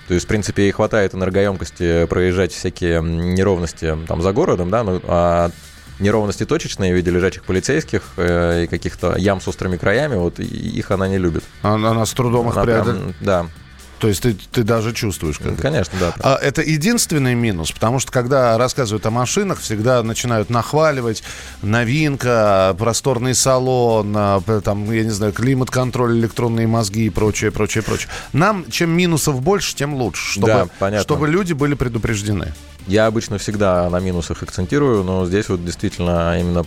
То 0.08 0.13
есть, 0.13 0.26
в 0.26 0.30
принципе, 0.30 0.63
ей 0.63 0.72
хватает 0.72 1.13
энергоемкости 1.13 2.06
проезжать 2.06 2.54
всякие 2.54 3.02
неровности 3.02 3.98
там 4.08 4.22
за 4.22 4.32
городом, 4.32 4.70
да, 4.70 4.84
ну, 4.84 5.02
а 5.06 5.52
неровности 6.00 6.46
точечные 6.46 6.93
в 6.93 6.96
виде 6.96 7.10
лежачих 7.12 7.43
полицейских 7.43 8.04
э, 8.17 8.63
и 8.63 8.67
каких-то 8.67 9.15
ям 9.17 9.41
с 9.41 9.48
острыми 9.48 9.78
краями, 9.78 10.15
вот 10.15 10.39
и- 10.39 10.43
их 10.46 10.91
она 10.91 11.08
не 11.08 11.17
любит. 11.17 11.43
Она, 11.63 11.89
она 11.91 12.06
с 12.06 12.13
трудом 12.13 12.50
их 12.50 12.54
преодолевает. 12.56 13.15
да, 13.20 13.48
То 14.00 14.08
есть 14.08 14.22
ты, 14.22 14.36
ты 14.52 14.64
даже 14.64 14.94
чувствуешь, 14.94 15.40
как 15.40 15.60
конечно, 15.60 15.98
да. 16.00 16.14
А 16.20 16.36
это 16.36 16.62
единственный 16.62 17.34
минус, 17.36 17.72
потому 17.72 18.00
что 18.00 18.12
когда 18.12 18.58
рассказывают 18.58 19.06
о 19.06 19.12
машинах, 19.12 19.60
всегда 19.60 20.04
начинают 20.04 20.50
нахваливать 20.50 21.24
новинка, 21.64 22.76
просторный 22.78 23.34
салон, 23.34 24.14
а, 24.16 24.42
там, 24.64 24.92
я 24.92 25.04
не 25.04 25.10
знаю, 25.10 25.34
климат-контроль, 25.34 26.18
электронные 26.20 26.68
мозги 26.68 27.08
и 27.08 27.10
прочее, 27.10 27.52
прочее, 27.52 27.84
прочее. 27.84 28.10
Нам 28.34 28.70
чем 28.70 28.92
минусов 28.92 29.42
больше, 29.42 29.76
тем 29.76 29.96
лучше, 29.96 30.34
чтобы, 30.34 30.48
Да, 30.48 30.68
понятно. 30.80 31.04
чтобы 31.04 31.28
люди 31.28 31.54
были 31.54 31.74
предупреждены. 31.74 32.54
Я 32.88 33.08
обычно 33.08 33.38
всегда 33.38 33.90
на 33.90 34.00
минусах 34.00 34.44
акцентирую, 34.44 35.04
но 35.04 35.26
здесь 35.26 35.50
вот 35.50 35.64
действительно 35.66 36.40
именно 36.40 36.66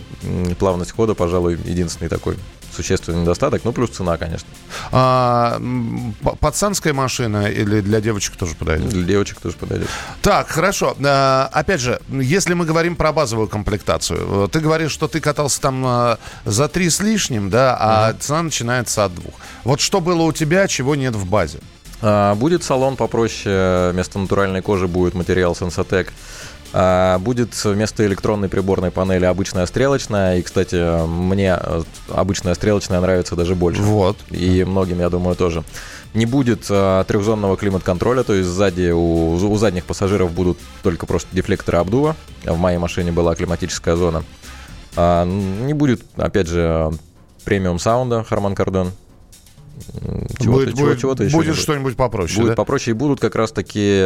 плавность 0.55 0.91
хода, 0.91 1.15
пожалуй, 1.15 1.57
единственный 1.65 2.09
такой 2.09 2.37
существенный 2.75 3.21
недостаток. 3.21 3.61
Ну, 3.63 3.71
плюс 3.71 3.89
цена, 3.91 4.17
конечно. 4.17 4.47
А, 4.91 5.61
пацанская 6.39 6.93
машина 6.93 7.47
или 7.47 7.81
для 7.81 8.01
девочек 8.01 8.35
тоже 8.35 8.55
подойдет? 8.55 8.89
Для 8.89 9.03
девочек 9.03 9.39
тоже 9.39 9.55
подойдет. 9.57 9.87
Так, 10.21 10.47
хорошо. 10.49 10.95
А, 11.03 11.49
опять 11.51 11.81
же, 11.81 12.01
если 12.09 12.53
мы 12.53 12.65
говорим 12.65 12.95
про 12.95 13.11
базовую 13.11 13.47
комплектацию, 13.47 14.45
э, 14.45 14.47
ты 14.51 14.59
говоришь, 14.59 14.91
что 14.91 15.07
ты 15.07 15.19
катался 15.19 15.61
там 15.61 15.83
э, 15.85 16.17
за 16.45 16.67
три 16.67 16.89
с 16.89 16.99
лишним, 16.99 17.49
да, 17.49 17.77
а 17.79 18.13
цена 18.13 18.43
начинается 18.43 19.05
от 19.05 19.15
двух. 19.15 19.33
Вот 19.63 19.79
что 19.79 20.01
было 20.01 20.23
у 20.23 20.31
тебя, 20.31 20.67
чего 20.67 20.95
нет 20.95 21.15
в 21.15 21.25
базе? 21.29 21.59
А, 22.01 22.35
Будет 22.35 22.63
салон 22.63 22.95
попроще, 22.95 23.91
вместо 23.91 24.19
натуральной 24.19 24.61
кожи 24.61 24.87
будет 24.87 25.13
материал 25.13 25.53
Sensatec. 25.53 26.09
А, 26.73 27.19
Будет 27.19 27.53
вместо 27.65 28.05
электронной 28.05 28.47
приборной 28.49 28.91
панели 28.91 29.25
обычная 29.25 29.65
стрелочная. 29.65 30.37
И, 30.37 30.41
кстати, 30.41 31.05
мне 31.05 31.57
э, 31.61 31.83
обычная 32.09 32.53
стрелочная 32.55 33.01
нравится 33.01 33.35
даже 33.35 33.55
больше. 33.55 33.81
Вот. 33.81 34.17
И 34.29 34.63
многим, 34.63 34.99
я 34.99 35.09
думаю, 35.09 35.35
тоже. 35.35 35.63
Не 36.13 36.25
будет 36.25 36.65
а, 36.69 37.03
трехзонного 37.03 37.57
климат-контроля, 37.57 38.23
то 38.23 38.33
есть 38.33 38.49
сзади 38.49 38.91
у, 38.91 39.33
у 39.35 39.57
задних 39.57 39.85
пассажиров 39.85 40.31
будут 40.31 40.57
только 40.83 41.05
просто 41.05 41.27
дефлекторы 41.33 41.77
обдува. 41.77 42.15
В 42.45 42.57
моей 42.57 42.77
машине 42.77 43.11
была 43.11 43.35
климатическая 43.35 43.95
зона. 43.95 44.23
А, 44.95 45.25
не 45.25 45.73
будет, 45.73 46.01
опять 46.15 46.47
же, 46.47 46.91
премиум 47.43 47.79
саунда 47.79 48.25
Kardon. 48.29 48.91
М, 50.01 50.27
Чего-то, 50.39 50.51
будет 50.65 50.75
чего- 50.77 50.87
будет- 50.87 50.99
чего-то 50.99 51.23
еще 51.23 51.35
будет 51.35 51.55
что-нибудь 51.55 51.95
попроще, 51.97 52.39
Будет 52.41 52.49
да? 52.51 52.55
попроще 52.55 52.93
и 52.95 52.97
будут 52.97 53.19
как 53.19 53.35
раз 53.35 53.51
таки 53.51 53.99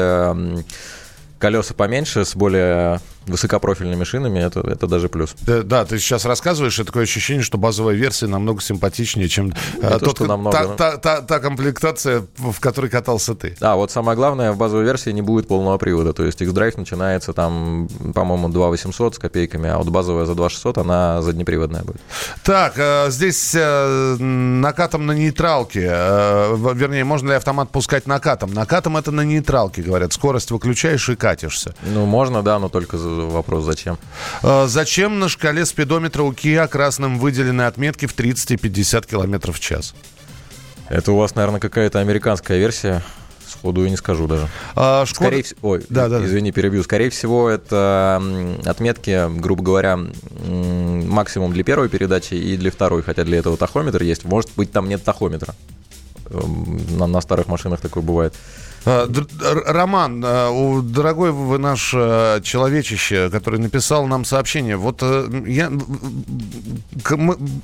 колеса 1.40 1.74
поменьше 1.74 2.26
с 2.26 2.36
более 2.36 3.00
высокопрофильными 3.28 4.04
шинами. 4.04 4.40
Это, 4.40 4.60
это 4.62 4.88
даже 4.88 5.10
плюс. 5.10 5.36
Да, 5.42 5.62
да, 5.64 5.86
ты 5.86 6.00
сейчас 6.00 6.26
рассказываешь, 6.26 6.80
и 6.80 6.84
такое 6.84 7.04
ощущение, 7.04 7.44
что 7.44 7.58
базовая 7.58 7.96
версия 7.96 8.28
намного 8.28 8.62
симпатичнее, 8.62 9.28
чем 9.30 9.54
э, 9.82 10.00
то, 10.00 10.12
что 10.12 10.26
намного, 10.26 10.58
та, 10.58 10.64
но- 10.68 10.76
та- 10.76 10.98
та- 10.98 11.22
та 11.22 11.40
комплектация, 11.40 12.24
в 12.38 12.60
которой 12.60 12.90
катался 12.90 13.34
ты. 13.34 13.56
А, 13.62 13.76
вот 13.76 13.92
самое 13.92 14.16
главное, 14.16 14.52
в 14.52 14.58
базовой 14.58 14.86
версии 14.86 15.10
не 15.12 15.22
будет 15.22 15.48
полного 15.48 15.78
привода. 15.78 16.14
То 16.14 16.24
есть 16.26 16.42
X-Drive 16.42 16.78
начинается 16.78 17.34
там, 17.34 17.88
по-моему, 18.14 18.50
2800 18.50 19.16
с 19.16 19.20
копейками, 19.20 19.70
а 19.70 19.78
вот 19.78 19.90
базовая 19.90 20.26
за 20.26 20.36
2600, 20.36 20.78
она 20.78 21.22
заднеприводная 21.22 21.84
будет. 21.84 22.02
Так, 22.44 22.74
э, 22.78 23.10
здесь 23.10 23.54
э, 23.56 24.16
накатом 24.20 25.06
на 25.06 25.12
нейтралке, 25.14 25.88
э, 25.90 26.56
вернее, 26.74 27.04
можно 27.04 27.30
ли 27.30 27.36
автомат 27.36 27.70
пускать 27.70 28.08
накатом? 28.08 28.54
Накатом 28.54 28.98
это 28.98 29.12
на 29.12 29.22
нейтралке, 29.22 29.82
говорят. 29.82 30.14
Скорость 30.14 30.52
выключаешь 30.52 31.10
и 31.10 31.16
катишься. 31.16 31.76
Ну, 31.84 32.06
можно, 32.06 32.42
да, 32.44 32.60
но 32.60 32.70
только 32.70 32.98
вопрос 33.16 33.64
зачем. 33.66 33.98
Э, 34.44 34.66
Зачем 34.68 35.20
на 35.20 35.30
шкале 35.30 35.66
спидометра 35.66 36.24
у 36.24 36.32
Kia 36.32 36.68
красным 36.68 37.20
выделены 37.20 37.64
отметки 37.64 38.06
в 38.06 38.14
30 38.14 38.52
и 38.52 38.58
50 38.58 39.06
километров 39.06 39.58
в 39.58 39.60
час? 39.60 39.96
Это 40.90 41.12
у 41.12 41.18
вас, 41.18 41.36
наверное, 41.36 41.60
какая-то 41.60 42.00
американская 42.00 42.58
версия. 42.60 43.02
Сходу 43.48 43.86
и 43.86 43.90
не 43.90 43.96
скажу 43.98 44.28
даже. 44.28 44.48
А, 44.76 45.06
Шкода- 45.06 45.28
Скорее 45.28 45.44
всего, 45.44 45.60
ой, 45.70 45.86
Да, 45.90 46.10
да, 46.10 46.24
извини, 46.26 46.52
перебью. 46.52 46.84
Скорее 46.84 47.10
всего, 47.12 47.48
это 47.50 48.22
отметки, 48.66 49.30
грубо 49.40 49.64
говоря, 49.64 50.00
максимум 50.48 51.54
для 51.54 51.64
первой 51.64 51.90
передачи 51.90 52.34
и 52.34 52.58
для 52.58 52.72
второй, 52.72 53.04
хотя 53.04 53.24
для 53.24 53.38
этого 53.40 53.56
тахометр 53.58 54.02
есть. 54.04 54.26
Может 54.26 54.52
быть, 54.56 54.72
там 54.72 54.90
нет 54.90 55.04
тахометра. 55.04 55.54
Эм, 56.32 56.80
На, 56.98 57.06
на 57.08 57.22
старых 57.22 57.48
машинах 57.48 57.80
такое 57.82 58.04
бывает. 58.04 58.34
Р- 58.86 59.64
Роман, 59.66 60.24
э, 60.24 60.82
дорогой 60.84 61.32
вы 61.32 61.58
наш 61.58 61.92
э, 61.96 62.42
человечище, 62.44 63.30
который 63.32 63.60
написал 63.60 64.06
нам 64.06 64.26
сообщение, 64.26 64.78
вот 64.78 65.00
э, 65.02 65.28
я, 65.48 65.72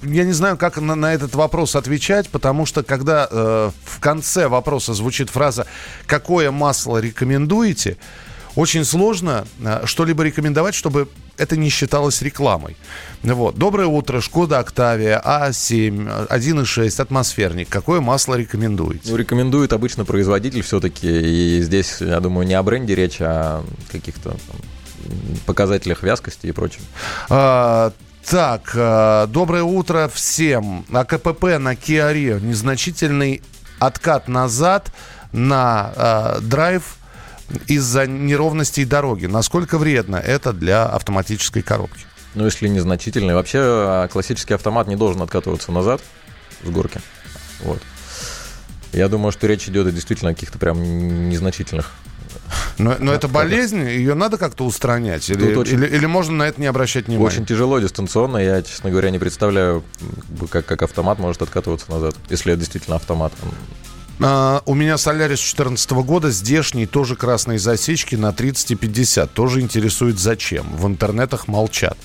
я 0.04 0.24
не 0.24 0.32
знаю, 0.34 0.58
как 0.58 0.78
на, 0.78 0.96
на 0.96 1.14
этот 1.14 1.36
вопрос 1.36 1.76
отвечать, 1.76 2.30
потому 2.30 2.66
что 2.66 2.84
когда 2.84 3.28
э, 3.30 3.72
в 3.86 4.00
конце 4.00 4.48
вопроса 4.48 4.94
звучит 4.94 5.30
фраза 5.30 5.68
«Какое 6.08 6.52
масло 6.52 6.98
рекомендуете?», 6.98 7.98
очень 8.56 8.84
сложно 8.84 9.46
э, 9.64 9.82
что-либо 9.86 10.24
рекомендовать, 10.24 10.76
чтобы 10.76 11.08
это 11.38 11.58
не 11.58 11.70
считалось 11.70 12.22
рекламой. 12.22 12.76
Вот. 13.24 13.56
Доброе 13.56 13.88
утро, 13.88 14.22
Шкода 14.22 14.60
Октавия, 14.60 15.22
А7, 15.24 16.28
1.6, 16.28 17.02
атмосферник. 17.02 17.70
Какое 17.70 18.02
масло 18.02 18.36
рекомендуете? 18.36 19.10
Ну, 19.12 19.16
рекомендует 19.16 19.74
обычно 19.74 20.06
производитель 20.06 20.62
все-таки. 20.62 21.08
И 21.08 21.62
здесь, 21.62 21.98
я 22.00 22.20
думаю, 22.20 22.48
не 22.48 22.54
о 22.54 22.64
бренде 22.64 22.96
речь, 22.96 23.18
а 23.20 23.64
о 23.64 23.92
каких-то 23.92 24.36
показателях 25.46 26.04
вязкости 26.04 26.48
и 26.48 26.52
прочем. 26.52 26.82
А, 27.30 27.92
так, 28.26 28.72
а, 28.76 29.28
доброе 29.28 29.64
утро 29.64 30.10
всем. 30.14 30.86
На 30.90 31.06
КПП 31.06 31.58
на 31.60 31.74
Kia 31.74 32.14
Rio 32.14 32.40
незначительный 32.40 33.42
откат 33.80 34.28
назад 34.28 34.92
на 35.32 35.94
а, 35.96 36.40
драйв 36.42 36.98
из-за 37.68 38.08
неровностей 38.08 38.86
дороги. 38.86 39.26
Насколько 39.26 39.78
вредно 39.78 40.16
это 40.18 40.54
для 40.54 40.86
автоматической 40.86 41.62
коробки? 41.62 42.06
Ну, 42.36 42.46
если 42.46 42.68
незначительный. 42.68 43.34
Вообще, 43.34 43.60
а, 43.62 44.08
классический 44.08 44.54
автомат 44.54 44.88
не 44.88 44.96
должен 44.96 45.22
откатываться 45.22 45.72
назад 45.72 46.02
с 46.64 46.70
горки. 46.70 47.02
Вот. 47.64 47.82
Я 48.94 49.08
думаю, 49.08 49.32
что 49.32 49.48
речь 49.48 49.68
идет 49.68 49.94
действительно 49.94 50.32
о 50.32 50.34
каких-то 50.34 50.58
прям 50.58 51.30
незначительных. 51.30 51.92
Но, 52.78 52.96
но 53.00 53.14
это 53.14 53.28
болезнь, 53.28 53.82
ее 53.82 54.14
надо 54.14 54.38
как-то 54.38 54.66
устранять? 54.66 55.30
Или, 55.30 55.56
очень- 55.56 55.76
или, 55.76 55.86
или 55.86 56.06
можно 56.06 56.36
на 56.38 56.44
это 56.48 56.60
не 56.60 56.68
обращать 56.68 57.08
внимания? 57.08 57.28
Очень 57.28 57.46
тяжело 57.46 57.80
дистанционно. 57.80 58.38
Я, 58.38 58.62
честно 58.62 58.90
говоря, 58.90 59.10
не 59.10 59.20
представляю, 59.20 59.84
как, 60.50 60.66
как 60.66 60.82
автомат 60.82 61.20
может 61.20 61.42
откатываться 61.42 61.90
назад, 61.92 62.16
если 62.30 62.52
это 62.54 62.60
действительно 62.60 62.96
автомат. 62.96 63.34
А, 64.24 64.62
у 64.66 64.74
меня 64.76 64.98
Солярис 64.98 65.40
2014 65.40 65.92
года, 65.92 66.30
здешний, 66.32 66.86
тоже 66.86 67.16
красные 67.16 67.60
засечки 67.60 68.16
на 68.16 68.32
30 68.34 68.72
и 68.72 68.76
50. 68.76 69.32
Тоже 69.34 69.62
интересует, 69.62 70.20
зачем. 70.20 70.66
В 70.76 70.88
интернетах 70.88 71.48
молчат. 71.48 71.98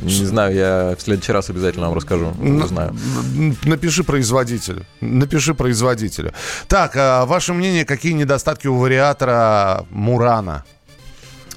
Не 0.00 0.24
знаю, 0.26 0.54
я 0.54 0.96
в 0.98 1.00
следующий 1.00 1.30
раз 1.30 1.48
обязательно 1.48 1.86
вам 1.86 1.96
расскажу. 1.96 2.32
Ну, 2.36 2.64
Узнаю. 2.64 2.90
Н- 3.36 3.56
Напиши 3.64 4.02
производителю. 4.02 4.84
Напиши 5.00 5.54
производителю. 5.54 6.32
Так, 6.66 6.96
а 6.96 7.24
ваше 7.24 7.52
мнение, 7.52 7.84
какие 7.84 8.12
недостатки 8.12 8.66
у 8.66 8.76
вариатора 8.78 9.86
Мурана? 9.90 10.64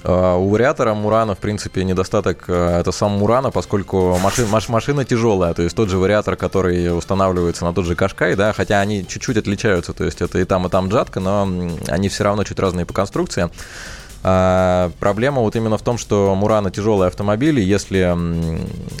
А, 0.08 0.36
У 0.36 0.48
вариатора 0.50 0.94
Мурана, 0.94 1.34
в 1.34 1.38
принципе, 1.38 1.82
недостаток 1.82 2.44
а, 2.48 2.80
это 2.80 2.92
сам 2.92 3.12
Мурана, 3.12 3.50
поскольку 3.50 4.16
машина, 4.22 4.48
маш- 4.48 4.68
машина 4.68 5.04
тяжелая, 5.04 5.52
то 5.52 5.62
есть 5.62 5.74
тот 5.74 5.88
же 5.88 5.98
вариатор, 5.98 6.36
который 6.36 6.96
устанавливается 6.96 7.64
на 7.64 7.74
тот 7.74 7.86
же 7.86 7.96
Кашкай, 7.96 8.36
да, 8.36 8.52
хотя 8.52 8.80
они 8.80 9.04
чуть-чуть 9.04 9.36
отличаются, 9.36 9.92
то 9.92 10.04
есть 10.04 10.22
это 10.22 10.38
и 10.38 10.44
там, 10.44 10.66
и 10.66 10.70
там 10.70 10.88
джатка, 10.88 11.18
но 11.18 11.48
они 11.88 12.08
все 12.08 12.22
равно 12.22 12.44
чуть 12.44 12.60
разные 12.60 12.86
по 12.86 12.92
конструкции. 12.94 13.50
А, 14.22 14.92
проблема 15.00 15.42
вот 15.42 15.56
именно 15.56 15.76
в 15.76 15.82
том, 15.82 15.98
что 15.98 16.34
Мурана 16.36 16.70
тяжелый 16.70 17.08
автомобиль, 17.08 17.58
и 17.58 17.64
если 17.64 18.14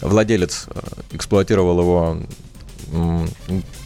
владелец 0.02 0.66
э, 0.68 0.80
эксплуатировал 1.12 1.80
его 1.80 2.16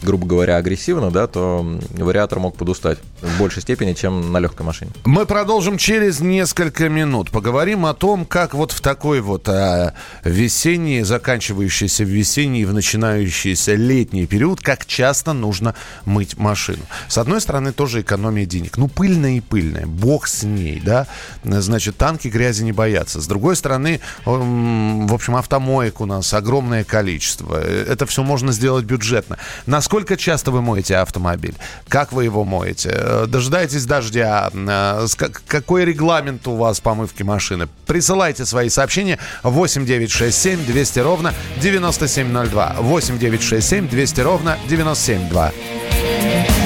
грубо 0.03 0.25
говоря, 0.27 0.57
агрессивно, 0.57 1.11
да, 1.11 1.27
то 1.27 1.65
вариатор 1.91 2.39
мог 2.39 2.55
подустать 2.55 2.99
в 3.21 3.39
большей 3.39 3.61
степени, 3.61 3.93
чем 3.93 4.31
на 4.31 4.39
легкой 4.39 4.65
машине. 4.65 4.91
Мы 5.05 5.25
продолжим 5.25 5.77
через 5.77 6.19
несколько 6.19 6.89
минут. 6.89 7.29
Поговорим 7.31 7.85
о 7.85 7.93
том, 7.93 8.25
как 8.25 8.53
вот 8.53 8.71
в 8.71 8.81
такой 8.81 9.21
вот 9.21 9.47
а, 9.49 9.93
весенний, 10.23 11.03
заканчивающийся 11.03 12.03
весенний, 12.03 12.65
в 12.65 12.73
начинающийся 12.73 13.75
летний 13.75 14.25
период, 14.25 14.61
как 14.61 14.85
часто 14.85 15.33
нужно 15.33 15.75
мыть 16.05 16.37
машину. 16.37 16.83
С 17.07 17.17
одной 17.17 17.41
стороны, 17.41 17.71
тоже 17.71 18.01
экономия 18.01 18.45
денег. 18.45 18.77
Ну, 18.77 18.87
пыльная 18.87 19.37
и 19.37 19.39
пыльная. 19.41 19.85
Бог 19.85 20.27
с 20.27 20.43
ней, 20.43 20.81
да. 20.83 21.07
Значит, 21.43 21.97
танки 21.97 22.27
грязи 22.27 22.63
не 22.63 22.71
боятся. 22.71 23.21
С 23.21 23.27
другой 23.27 23.55
стороны, 23.55 23.99
в 24.25 25.13
общем, 25.13 25.35
автомоек 25.35 26.01
у 26.01 26.05
нас 26.05 26.33
огромное 26.33 26.83
количество. 26.83 27.59
Э, 27.61 27.85
Это 27.87 28.05
все 28.05 28.23
можно 28.23 28.51
сделать 28.51 28.85
бюджетно. 28.91 29.37
Насколько 29.65 30.17
часто 30.17 30.51
вы 30.51 30.61
моете 30.61 30.97
автомобиль? 30.97 31.55
Как 31.87 32.11
вы 32.11 32.25
его 32.25 32.43
моете? 32.43 32.89
Э, 32.93 33.25
Дожидаетесь 33.27 33.85
дождя? 33.85 34.49
Э, 34.53 35.05
Какой 35.47 35.85
регламент 35.85 36.45
у 36.47 36.55
вас 36.57 36.81
помывки 36.81 37.23
машины? 37.23 37.67
Присылайте 37.87 38.45
свои 38.45 38.67
сообщения 38.69 39.17
8 39.43 39.85
9 39.85 40.11
6 40.11 40.37
7 40.37 40.65
200 40.65 40.99
ровно 40.99 41.33
9702. 41.61 42.75
8 42.79 43.17
9 43.17 43.41
6 43.41 43.67
7 43.67 43.87
200 43.87 44.21
ровно 44.21 44.57
9702. 44.69 46.60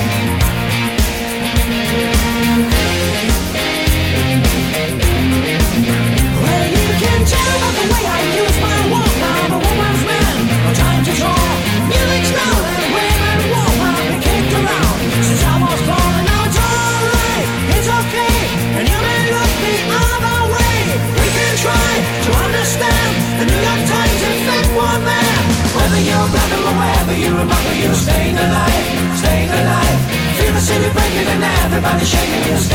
body 31.95 32.05
shaking 32.05 32.51
his 32.51 32.67
head. 32.67 32.74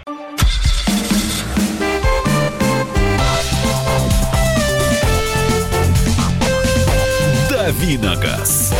Давиногаз. 7.71 8.73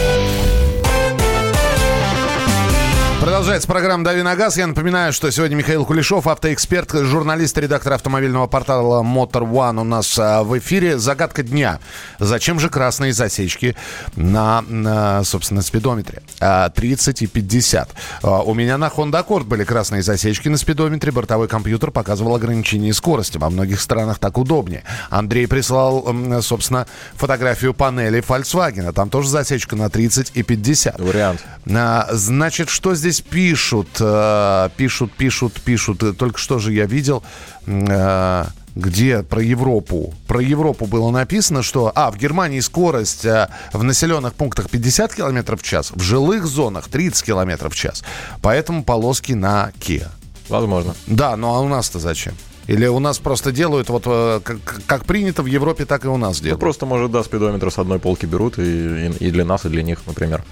Продолжается 3.42 3.68
программа 3.68 4.04
«Дави 4.04 4.22
на 4.22 4.36
газ». 4.36 4.56
Я 4.56 4.68
напоминаю, 4.68 5.12
что 5.12 5.32
сегодня 5.32 5.56
Михаил 5.56 5.84
Кулешов, 5.84 6.28
автоэксперт, 6.28 6.92
журналист, 6.92 7.58
редактор 7.58 7.94
автомобильного 7.94 8.46
портала 8.46 9.02
Motor 9.02 9.52
One 9.52 9.82
у 9.82 9.84
нас 9.84 10.16
а, 10.20 10.44
в 10.44 10.56
эфире. 10.60 11.00
Загадка 11.00 11.42
дня. 11.42 11.80
Зачем 12.20 12.60
же 12.60 12.70
красные 12.70 13.14
засечки 13.14 13.76
на, 14.16 14.64
на, 14.68 15.24
собственно, 15.24 15.64
спидометре? 15.64 16.22
А, 16.40 16.70
30 16.70 17.24
и 17.24 17.26
50. 17.26 17.90
А, 18.22 18.42
У 18.44 18.54
меня 18.54 18.78
на 18.78 18.90
Honda 18.90 19.26
Accord 19.26 19.46
были 19.46 19.64
красные 19.64 20.04
засечки 20.04 20.48
на 20.48 20.58
спидометре. 20.58 21.12
Бортовой 21.12 21.48
компьютер 21.48 21.90
показывал 21.90 22.36
ограничение 22.36 22.94
скорости. 22.94 23.40
Во 23.40 23.50
многих 23.50 23.82
странах 23.82 24.20
так 24.20 24.38
удобнее. 24.38 24.84
Андрей 25.10 25.48
прислал, 25.48 26.08
собственно, 26.44 26.86
фотографию 27.16 27.74
панели 27.74 28.22
Volkswagen. 28.22 28.94
Там 28.94 29.10
тоже 29.10 29.30
засечка 29.30 29.76
на 29.76 29.90
30 29.90 30.34
и 30.36 30.44
50. 30.44 31.00
Вариант. 31.00 31.44
А, 31.74 32.08
Значит, 32.12 32.70
что 32.70 32.94
здесь 32.94 33.24
пишут? 33.32 33.88
А, 34.00 34.70
Пишут, 34.78 35.12
пишут, 35.14 35.54
пишут. 35.66 36.04
Э, 36.04 36.14
Только 36.14 36.38
что 36.38 36.60
же 36.60 36.72
я 36.74 36.86
видел, 36.86 37.24
а, 37.68 38.48
где 38.76 39.24
про 39.24 39.42
Европу. 39.42 40.14
Про 40.28 40.42
Европу 40.42 40.86
было 40.86 41.10
написано, 41.12 41.64
что, 41.64 41.92
а, 41.96 42.12
в 42.12 42.18
Германии 42.18 42.60
скорость 42.62 43.26
а, 43.26 43.50
в 43.74 43.84
населенных 43.84 44.34
пунктах 44.34 44.70
50 44.70 45.16
км 45.16 45.56
в 45.58 45.64
час, 45.64 45.92
в 45.96 46.02
жилых 46.02 46.46
зонах 46.46 46.88
30 46.88 47.24
км 47.26 47.70
в 47.70 47.76
час. 47.76 48.04
Поэтому 48.42 48.84
полоски 48.84 49.34
на 49.34 49.72
Kia. 49.80 50.08
Возможно. 50.50 50.94
Да, 51.08 51.36
ну 51.38 51.48
а 51.56 51.60
у 51.62 51.68
нас-то 51.68 52.00
зачем? 52.00 52.34
Или 52.68 52.86
у 52.88 53.00
нас 53.00 53.18
просто 53.18 53.52
делают, 53.52 53.90
вот 53.90 54.04
э, 54.06 54.40
как, 54.44 54.58
как 54.86 55.06
принято 55.06 55.42
в 55.44 55.48
Европе, 55.48 55.86
так 55.86 56.06
и 56.06 56.08
у 56.08 56.18
нас 56.18 56.38
Ну, 56.40 56.44
делают? 56.44 56.60
просто, 56.60 56.86
может, 56.86 57.12
да, 57.12 57.24
спидометр 57.24 57.72
с 57.72 57.80
одной 57.80 58.00
полки 58.00 58.26
берут 58.28 58.60
и, 58.60 58.62
и- 58.62 59.28
и 59.28 59.32
для 59.32 59.44
нас, 59.46 59.66
и 59.66 59.70
для 59.70 59.84
них, 59.84 60.00
например. 60.08 60.44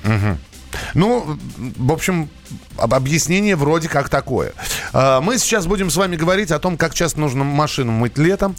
Ну, 0.93 1.37
в 1.77 1.91
общем, 1.91 2.29
об- 2.77 2.93
объяснение 2.93 3.55
вроде 3.55 3.87
как 3.89 4.09
такое. 4.09 4.53
А, 4.93 5.19
Мы 5.21 5.37
сейчас 5.37 5.65
будем 5.67 5.89
с 5.89 5.95
вами 5.97 6.15
говорить 6.15 6.51
о 6.51 6.59
том, 6.59 6.77
как 6.77 6.93
часто 6.93 7.19
нужно 7.19 7.43
машину 7.43 7.91
мыть 7.91 8.17
летом. 8.17 8.55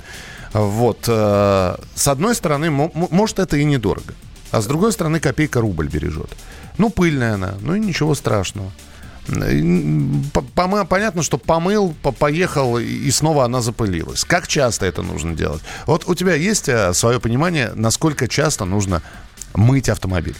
Вот. 0.52 1.04
э, 1.08 1.76
С 1.94 2.08
одной 2.08 2.34
стороны, 2.34 2.70
мо- 2.70 2.90
мо- 2.94 3.08
может, 3.10 3.38
это 3.38 3.56
и 3.56 3.64
недорого. 3.64 4.14
А 4.50 4.60
с 4.60 4.66
другой 4.66 4.92
стороны, 4.92 5.20
копейка 5.20 5.60
рубль 5.60 5.86
бережет. 5.88 6.30
Ну, 6.78 6.90
пыльная 6.90 7.34
она, 7.34 7.54
ну 7.60 7.74
и 7.76 7.80
ничего 7.80 8.14
страшного. 8.14 8.70
Понятно, 10.88 11.22
что 11.22 11.38
помыл, 11.38 11.94
по- 12.02 12.12
поехал, 12.12 12.78
и 12.78 12.84
и 12.84 13.10
снова 13.10 13.44
она 13.44 13.60
запылилась. 13.60 14.24
Как 14.24 14.48
часто 14.48 14.86
это 14.86 15.02
нужно 15.02 15.34
делать? 15.34 15.62
Вот 15.86 16.04
у 16.08 16.14
тебя 16.14 16.34
есть 16.34 16.68
свое 16.94 17.20
понимание, 17.20 17.72
насколько 17.74 18.26
часто 18.28 18.64
нужно 18.64 19.02
мыть 19.54 19.88
автомобиль? 19.88 20.36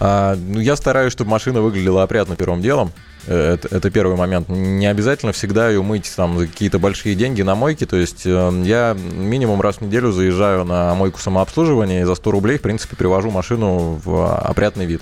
А, 0.00 0.36
ну, 0.36 0.60
я 0.60 0.76
стараюсь, 0.76 1.12
чтобы 1.12 1.30
машина 1.30 1.60
выглядела 1.60 2.02
опрятно 2.02 2.36
первым 2.36 2.60
делом. 2.62 2.92
Э, 3.26 3.54
Это, 3.54 3.68
это 3.74 3.90
первый 3.90 4.16
момент. 4.16 4.48
Не 4.48 4.86
обязательно 4.86 5.32
всегда 5.32 5.68
ее 5.68 5.82
мыть 5.82 6.12
там 6.14 6.38
за 6.38 6.46
какие-то 6.46 6.78
большие 6.78 7.14
деньги 7.14 7.42
на 7.42 7.54
мойке. 7.54 7.86
То 7.86 7.96
есть 7.96 8.22
э, 8.26 8.62
я 8.64 8.94
минимум 8.94 9.60
раз 9.60 9.76
в 9.76 9.80
неделю 9.82 10.12
заезжаю 10.12 10.64
на 10.64 10.94
мойку 10.94 11.20
самообслуживания 11.20 12.02
и 12.02 12.04
за 12.04 12.14
100 12.16 12.30
рублей, 12.30 12.58
в 12.58 12.62
принципе, 12.62 12.96
привожу 12.96 13.30
машину 13.30 14.00
в 14.04 14.36
опрятный 14.36 14.86
вид. 14.86 15.00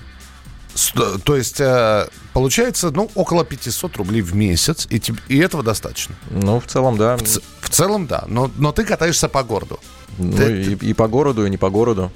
Сто- 0.75 1.19
То 1.19 1.37
есть, 1.37 1.61
э, 1.61 2.07
получается, 2.33 2.91
ну, 2.91 3.11
около 3.15 3.45
500 3.45 3.97
рублей 3.97 4.23
в 4.23 4.35
месяц, 4.35 4.87
и, 4.89 4.99
теб- 4.99 5.21
и 5.29 5.39
этого 5.39 5.63
достаточно. 5.63 6.15
Ну, 6.31 6.61
в 6.61 6.67
целом, 6.67 6.97
да. 6.97 7.17
В, 7.19 7.23
в 7.61 7.69
целом, 7.71 8.07
да, 8.07 8.25
но, 8.27 8.51
но 8.57 8.73
ты 8.73 8.85
катаешься 8.85 9.29
по 9.29 9.43
городу. 9.43 9.81
Ну, 10.19 10.33
Ты- 10.37 10.63
и, 10.63 10.91
и 10.91 10.95
по 10.95 11.09
городу, 11.09 11.45
и 11.47 11.51
не 11.51 11.57
по 11.59 11.69
городу. 11.71 12.11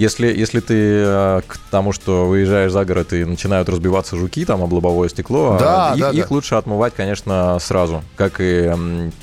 Если, 0.00 0.28
если 0.28 0.60
ты 0.60 0.74
э, 1.04 1.40
к 1.46 1.58
тому, 1.70 1.92
что 1.92 2.24
выезжаешь 2.26 2.72
за 2.72 2.86
город 2.86 3.12
и 3.12 3.22
начинают 3.22 3.68
разбиваться 3.68 4.16
жуки, 4.16 4.46
там, 4.46 4.62
об 4.62 4.72
лобовое 4.72 5.10
стекло, 5.10 5.58
Да, 5.60 5.92
а, 5.92 5.94
их, 5.94 6.00
да, 6.00 6.10
их 6.12 6.28
да. 6.30 6.34
лучше 6.34 6.54
отмывать, 6.54 6.94
конечно, 6.96 7.58
сразу. 7.60 8.02
Как 8.16 8.36
и 8.38 8.72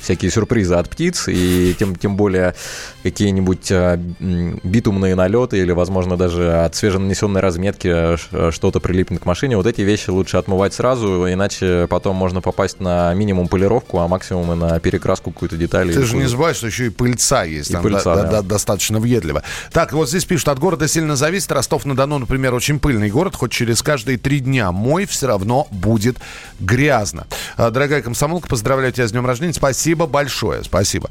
всякие 0.00 0.30
сюрпризы 0.30 0.74
от 0.76 0.88
птиц, 0.88 1.24
и 1.26 1.74
тем, 1.76 1.96
тем 1.96 2.16
более 2.16 2.54
какие-нибудь 3.02 3.72
м, 3.72 4.60
битумные 4.62 5.16
налеты 5.16 5.58
или, 5.58 5.72
возможно, 5.72 6.16
даже 6.16 6.52
от 6.52 6.76
свеженанесенной 6.76 7.40
разметки 7.40 7.88
э, 7.90 8.50
что-то 8.52 8.78
прилипнет 8.78 9.20
к 9.22 9.26
машине. 9.26 9.56
Вот 9.56 9.66
эти 9.66 9.80
вещи 9.80 10.10
лучше 10.10 10.36
отмывать 10.36 10.74
сразу, 10.74 11.26
иначе 11.28 11.88
потом 11.90 12.14
можно 12.14 12.40
попасть 12.40 12.78
на 12.78 13.12
минимум 13.14 13.48
полировку, 13.48 13.98
а 13.98 14.06
максимум 14.06 14.52
и 14.52 14.54
на 14.54 14.78
перекраску 14.78 15.32
какую-то 15.32 15.56
деталь. 15.56 15.92
Ты 15.92 16.04
же 16.04 16.14
не 16.14 16.26
забывай, 16.26 16.54
что 16.54 16.68
еще 16.68 16.86
и 16.86 16.90
пыльца 16.90 17.42
есть. 17.42 17.70
И 17.70 17.72
там, 17.72 17.82
пыльца, 17.82 18.14
да- 18.14 18.22
да. 18.22 18.30
да- 18.30 18.42
достаточно 18.42 19.00
въедливо. 19.00 19.42
Так, 19.72 19.92
вот 19.92 20.08
здесь 20.08 20.24
пишут, 20.24 20.46
от 20.48 20.58
города 20.68 20.86
сильно 20.86 21.16
зависит. 21.16 21.50
Ростов-на-Дону, 21.50 22.18
например, 22.18 22.52
очень 22.52 22.78
пыльный 22.78 23.08
город. 23.08 23.34
Хоть 23.34 23.52
через 23.52 23.80
каждые 23.80 24.18
три 24.18 24.40
дня 24.40 24.70
мой, 24.70 25.06
все 25.06 25.26
равно 25.26 25.66
будет 25.70 26.18
грязно. 26.60 27.26
А, 27.56 27.70
Дорогая 27.70 28.02
комсомолка, 28.02 28.48
поздравляю 28.48 28.92
тебя 28.92 29.08
с 29.08 29.12
днем 29.12 29.24
рождения. 29.24 29.54
Спасибо 29.54 30.06
большое, 30.06 30.62
спасибо. 30.64 31.08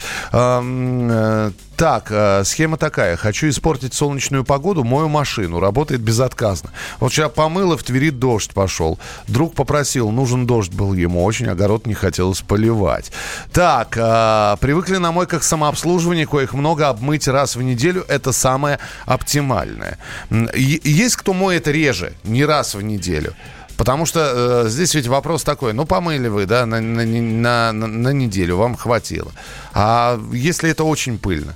Так, 1.77 2.07
э, 2.09 2.43
схема 2.43 2.77
такая. 2.77 3.15
Хочу 3.17 3.47
испортить 3.49 3.93
солнечную 3.93 4.43
погоду, 4.43 4.83
мою 4.83 5.09
машину. 5.09 5.59
Работает 5.59 6.01
безотказно. 6.01 6.71
Вот 6.99 7.11
вчера 7.11 7.29
помыл, 7.29 7.73
и 7.73 7.77
в 7.77 7.83
Твери 7.83 8.09
дождь 8.09 8.51
пошел. 8.51 8.97
Друг 9.27 9.53
попросил, 9.53 10.09
нужен 10.09 10.47
дождь 10.47 10.73
был 10.73 10.93
ему. 10.95 11.23
Очень 11.23 11.49
огород 11.49 11.85
не 11.85 11.93
хотелось 11.93 12.41
поливать. 12.41 13.11
Так, 13.53 13.95
э, 13.95 14.57
привыкли 14.59 14.97
на 14.97 15.11
мойках 15.11 15.43
самообслуживания, 15.43 16.25
коих 16.25 16.53
много, 16.55 16.89
обмыть 16.89 17.27
раз 17.27 17.55
в 17.55 17.61
неделю. 17.61 18.03
Это 18.07 18.31
самое 18.31 18.79
оптимальное. 19.05 19.99
Е- 20.31 20.81
Есть 20.83 21.15
кто 21.15 21.33
моет 21.33 21.67
реже, 21.67 22.13
не 22.23 22.43
раз 22.43 22.73
в 22.73 22.81
неделю. 22.81 23.35
Потому 23.77 24.05
что 24.07 24.63
э, 24.65 24.69
здесь 24.69 24.95
ведь 24.95 25.07
вопрос 25.07 25.43
такой, 25.43 25.73
ну 25.73 25.85
помыли 25.85 26.27
вы, 26.27 26.45
да, 26.47 26.65
на, 26.65 26.81
на, 26.81 27.05
на, 27.05 27.71
на- 27.71 28.13
неделю, 28.13 28.57
вам 28.57 28.75
хватило. 28.75 29.31
А 29.73 30.19
если 30.33 30.71
это 30.71 30.83
очень 30.83 31.19
пыльно? 31.19 31.55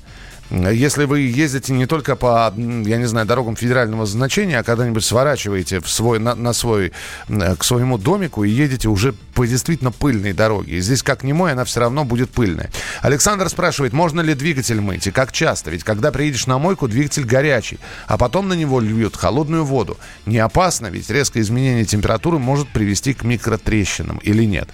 Если 0.51 1.05
вы 1.05 1.21
ездите 1.21 1.71
не 1.71 1.85
только 1.85 2.17
по, 2.17 2.53
я 2.57 2.97
не 2.97 3.05
знаю, 3.05 3.25
дорогам 3.25 3.55
федерального 3.55 4.05
значения, 4.05 4.59
а 4.59 4.63
когда-нибудь 4.63 5.03
сворачиваете 5.03 5.79
в 5.79 5.89
свой, 5.89 6.19
на, 6.19 6.35
на 6.35 6.51
свой, 6.51 6.91
э, 7.29 7.55
к 7.55 7.63
своему 7.63 7.97
домику 7.97 8.43
и 8.43 8.49
едете 8.49 8.89
уже 8.89 9.13
по 9.33 9.47
действительно 9.47 9.91
пыльной 9.93 10.33
дороге. 10.33 10.81
Здесь 10.81 11.03
как 11.03 11.23
не 11.23 11.31
мой, 11.31 11.53
она 11.53 11.63
все 11.63 11.79
равно 11.79 12.03
будет 12.03 12.31
пыльная. 12.31 12.69
Александр 13.01 13.47
спрашивает, 13.47 13.93
можно 13.93 14.19
ли 14.19 14.33
двигатель 14.33 14.81
мыть 14.81 15.07
и 15.07 15.11
как 15.11 15.31
часто? 15.31 15.71
Ведь 15.71 15.85
когда 15.85 16.11
приедешь 16.11 16.47
на 16.47 16.57
мойку, 16.57 16.89
двигатель 16.89 17.23
горячий, 17.23 17.79
а 18.07 18.17
потом 18.17 18.49
на 18.49 18.53
него 18.53 18.81
льют 18.81 19.15
холодную 19.15 19.63
воду. 19.63 19.97
Не 20.25 20.39
опасно, 20.39 20.87
ведь 20.87 21.09
резкое 21.09 21.39
изменение 21.39 21.85
температуры 21.85 22.39
может 22.39 22.67
привести 22.67 23.13
к 23.13 23.23
микротрещинам 23.23 24.17
или 24.17 24.43
нет? 24.43 24.67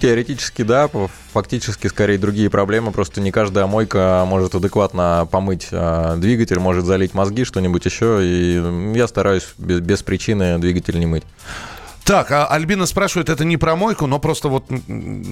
Теоретически, 0.00 0.62
да, 0.62 0.90
фактически 1.32 1.86
скорее 1.86 2.18
другие 2.18 2.50
проблемы. 2.50 2.92
Просто 2.92 3.20
не 3.20 3.30
каждая 3.30 3.66
мойка 3.66 4.24
может 4.26 4.54
адекватно 4.54 5.28
помыть 5.30 5.68
а, 5.70 6.16
двигатель, 6.16 6.58
может 6.58 6.84
залить 6.84 7.14
мозги, 7.14 7.44
что-нибудь 7.44 7.84
еще. 7.84 8.20
И 8.22 8.96
я 8.96 9.06
стараюсь 9.06 9.54
без, 9.58 9.80
без 9.80 10.02
причины 10.02 10.58
двигатель 10.58 10.98
не 10.98 11.06
мыть. 11.06 11.24
Так, 12.04 12.30
а 12.30 12.46
Альбина 12.46 12.86
спрашивает, 12.86 13.28
это 13.28 13.44
не 13.44 13.56
про 13.56 13.74
мойку, 13.74 14.06
но 14.06 14.20
просто 14.20 14.48
вот 14.48 14.64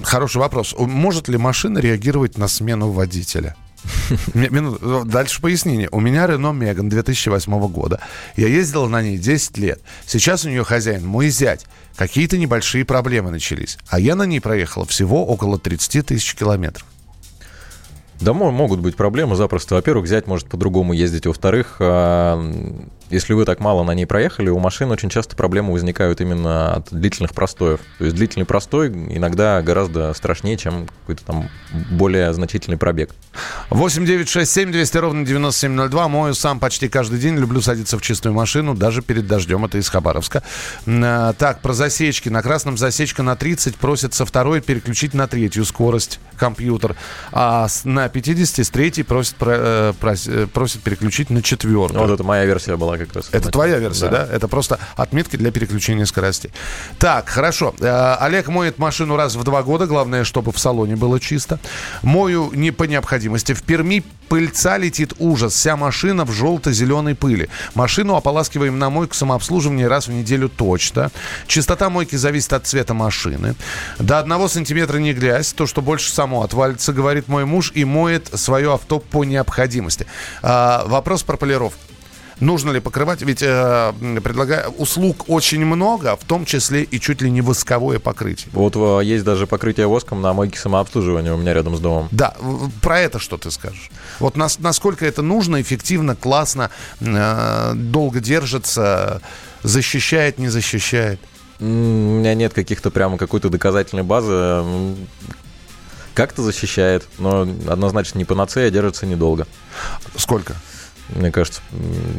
хороший 0.03 0.37
вопрос. 0.37 0.75
Может 0.77 1.29
ли 1.29 1.37
машина 1.37 1.79
реагировать 1.79 2.37
на 2.37 2.47
смену 2.49 2.91
водителя? 2.91 3.55
Ми- 4.33 4.49
минуту. 4.49 5.03
Дальше 5.05 5.41
пояснение. 5.41 5.89
У 5.91 5.99
меня 5.99 6.27
Рено 6.27 6.51
Меган 6.51 6.89
2008 6.89 7.67
года. 7.67 7.99
Я 8.35 8.47
ездил 8.47 8.87
на 8.87 9.01
ней 9.01 9.17
10 9.17 9.57
лет. 9.57 9.81
Сейчас 10.05 10.45
у 10.45 10.49
нее 10.49 10.63
хозяин 10.63 11.05
мой 11.05 11.29
зять. 11.29 11.65
Какие-то 11.95 12.37
небольшие 12.37 12.83
проблемы 12.85 13.31
начались. 13.31 13.77
А 13.87 13.99
я 13.99 14.15
на 14.15 14.23
ней 14.25 14.41
проехала 14.41 14.85
всего 14.85 15.25
около 15.25 15.57
30 15.57 16.05
тысяч 16.05 16.35
километров. 16.35 16.85
Да, 18.19 18.33
мо- 18.33 18.51
могут 18.51 18.79
быть 18.79 18.95
проблемы 18.95 19.35
запросто. 19.35 19.75
Во-первых, 19.75 20.05
взять 20.05 20.27
может 20.27 20.47
по-другому 20.47 20.93
ездить. 20.93 21.25
Во-вторых, 21.25 21.77
а, 21.79 22.37
Если 23.09 23.33
вы 23.33 23.45
так 23.45 23.59
мало 23.59 23.83
на 23.83 23.91
ней 23.91 24.05
проехали, 24.05 24.49
у 24.49 24.57
машин 24.59 24.89
очень 24.91 25.09
часто 25.09 25.35
проблемы 25.35 25.71
возникают 25.73 26.21
именно 26.21 26.73
от 26.75 26.87
длительных 26.91 27.33
простоев. 27.33 27.79
То 27.99 28.05
есть 28.05 28.15
длительный 28.15 28.45
простой 28.45 28.87
иногда 28.89 29.61
гораздо 29.61 30.13
страшнее, 30.13 30.57
чем 30.57 30.87
какой-то 31.01 31.23
там 31.23 31.49
более 31.91 32.33
значительный 32.33 32.77
пробег. 32.77 33.11
8 33.69 34.05
9 34.05 34.27
6 34.27 34.51
7 34.51 34.71
200 34.71 34.97
ровно 34.97 35.25
9702. 35.25 36.07
Мою 36.07 36.33
сам 36.33 36.59
почти 36.59 36.89
каждый 36.89 37.19
день. 37.19 37.35
Люблю 37.37 37.61
садиться 37.61 37.97
в 37.97 38.01
чистую 38.01 38.33
машину, 38.33 38.73
даже 38.73 39.01
перед 39.01 39.27
дождем. 39.27 39.65
Это 39.65 39.77
из 39.77 39.87
Хабаровска. 39.89 40.41
А, 40.87 41.33
Так, 41.33 41.61
про 41.61 41.73
засечки. 41.73 42.29
На 42.29 42.41
красном 42.41 42.77
засечка 42.77 43.21
на 43.23 43.35
30 43.35 43.75
просит 43.75 44.13
со 44.13 44.25
второй 44.25 44.61
переключить 44.61 45.13
на 45.13 45.27
третью 45.27 45.65
скорость 45.65 46.19
компьютер. 46.37 46.95
А 47.31 47.67
на 47.83 48.09
50 48.09 48.65
с 48.65 48.69
третьей 48.69 49.03
просит, 49.03 49.35
про- 49.35 49.55
э, 49.57 49.93
э, 50.27 50.47
просит 50.51 50.81
переключить 50.81 51.29
на 51.29 51.41
четвертую. 51.43 51.99
Вот 51.99 52.09
это 52.11 52.23
моя 52.23 52.45
версия 52.45 52.75
была 52.75 52.94
как 52.97 53.13
раз. 53.13 53.29
Это 53.31 53.49
твоя 53.49 53.79
версия, 53.79 54.09
да. 54.09 54.27
Это 54.31 54.47
просто 54.47 54.79
отметки 54.95 55.35
для 55.35 55.51
переключения 55.51 56.05
скоростей. 56.05 56.51
Так, 56.99 57.29
хорошо. 57.29 57.73
Э, 57.79 58.15
Олег 58.19 58.47
моет 58.47 58.77
машину 58.77 59.15
раз 59.15 59.35
в 59.35 59.43
два 59.43 59.63
года. 59.63 59.85
Главное, 59.85 60.23
чтобы 60.23 60.51
в 60.51 60.59
салоне 60.59 60.95
было 60.95 61.19
чисто. 61.19 61.59
Мою 62.01 62.51
не 62.53 62.71
по 62.71 62.83
необходимости. 62.83 63.53
В 63.53 63.63
Перми 63.63 64.03
пыльца 64.29 64.77
летит 64.77 65.13
ужас. 65.19 65.53
Вся 65.53 65.77
машина 65.77 66.25
в 66.25 66.31
желто-зеленой 66.31 67.15
пыли. 67.15 67.49
Машину 67.73 68.15
ополаскиваем 68.15 68.79
на 68.79 68.89
мойку 68.89 69.13
самообслуживания 69.13 69.87
раз 69.87 70.07
в 70.07 70.11
неделю 70.11 70.49
точно. 70.49 71.11
Частота 71.47 71.89
мойки 71.89 72.15
зависит 72.15 72.53
от 72.53 72.65
цвета 72.65 72.93
машины. 72.93 73.55
До 73.99 74.19
одного 74.19 74.47
сантиметра 74.47 74.97
не 74.97 75.13
грязь. 75.13 75.53
То, 75.53 75.67
что 75.67 75.81
больше 75.81 76.11
само 76.11 76.43
отвалится, 76.43 76.93
говорит 76.93 77.27
мой 77.27 77.45
муж, 77.45 77.71
и 77.75 77.85
моет 77.85 78.29
свое 78.33 78.73
авто 78.73 78.99
по 78.99 79.23
необходимости. 79.23 80.05
А, 80.41 80.85
вопрос 80.87 81.23
про 81.23 81.37
полировку. 81.37 81.79
Нужно 82.39 82.71
ли 82.71 82.79
покрывать? 82.81 83.21
Ведь 83.21 83.41
э, 83.41 83.93
предлагаю 84.23 84.69
услуг 84.71 85.25
очень 85.29 85.65
много, 85.65 86.15
в 86.17 86.25
том 86.25 86.45
числе 86.45 86.83
и 86.83 86.99
чуть 86.99 87.21
ли 87.21 87.31
не 87.31 87.41
восковое 87.41 87.99
покрытие. 87.99 88.49
Вот 88.51 88.75
э, 88.75 89.05
есть 89.05 89.23
даже 89.23 89.47
покрытие 89.47 89.87
воском 89.87 90.21
на 90.21 90.33
мойке 90.33 90.59
самообслуживания 90.59 91.33
у 91.33 91.37
меня 91.37 91.53
рядом 91.53 91.77
с 91.77 91.79
домом. 91.79 92.09
Да, 92.11 92.35
про 92.81 92.99
это 92.99 93.19
что 93.19 93.37
ты 93.37 93.51
скажешь? 93.51 93.89
Вот 94.19 94.35
нас- 94.35 94.59
насколько 94.59 95.05
это 95.05 95.21
нужно, 95.21 95.61
эффективно, 95.61 96.15
классно, 96.15 96.71
э, 96.99 97.71
долго 97.75 98.19
держится, 98.19 99.21
защищает, 99.63 100.37
не 100.37 100.49
защищает? 100.49 101.19
У 101.59 101.63
меня 101.63 102.33
нет 102.33 102.53
каких-то 102.53 102.91
прямо 102.91 103.17
какой-то 103.17 103.47
доказательной 103.49 104.03
базы. 104.03 104.63
Как-то 106.13 106.43
защищает, 106.43 107.07
но 107.17 107.41
однозначно 107.67 108.17
не 108.17 108.25
панацея, 108.25 108.69
держится 108.69 109.05
недолго. 109.05 109.47
Сколько? 110.17 110.55
Мне 111.13 111.31
кажется, 111.31 111.61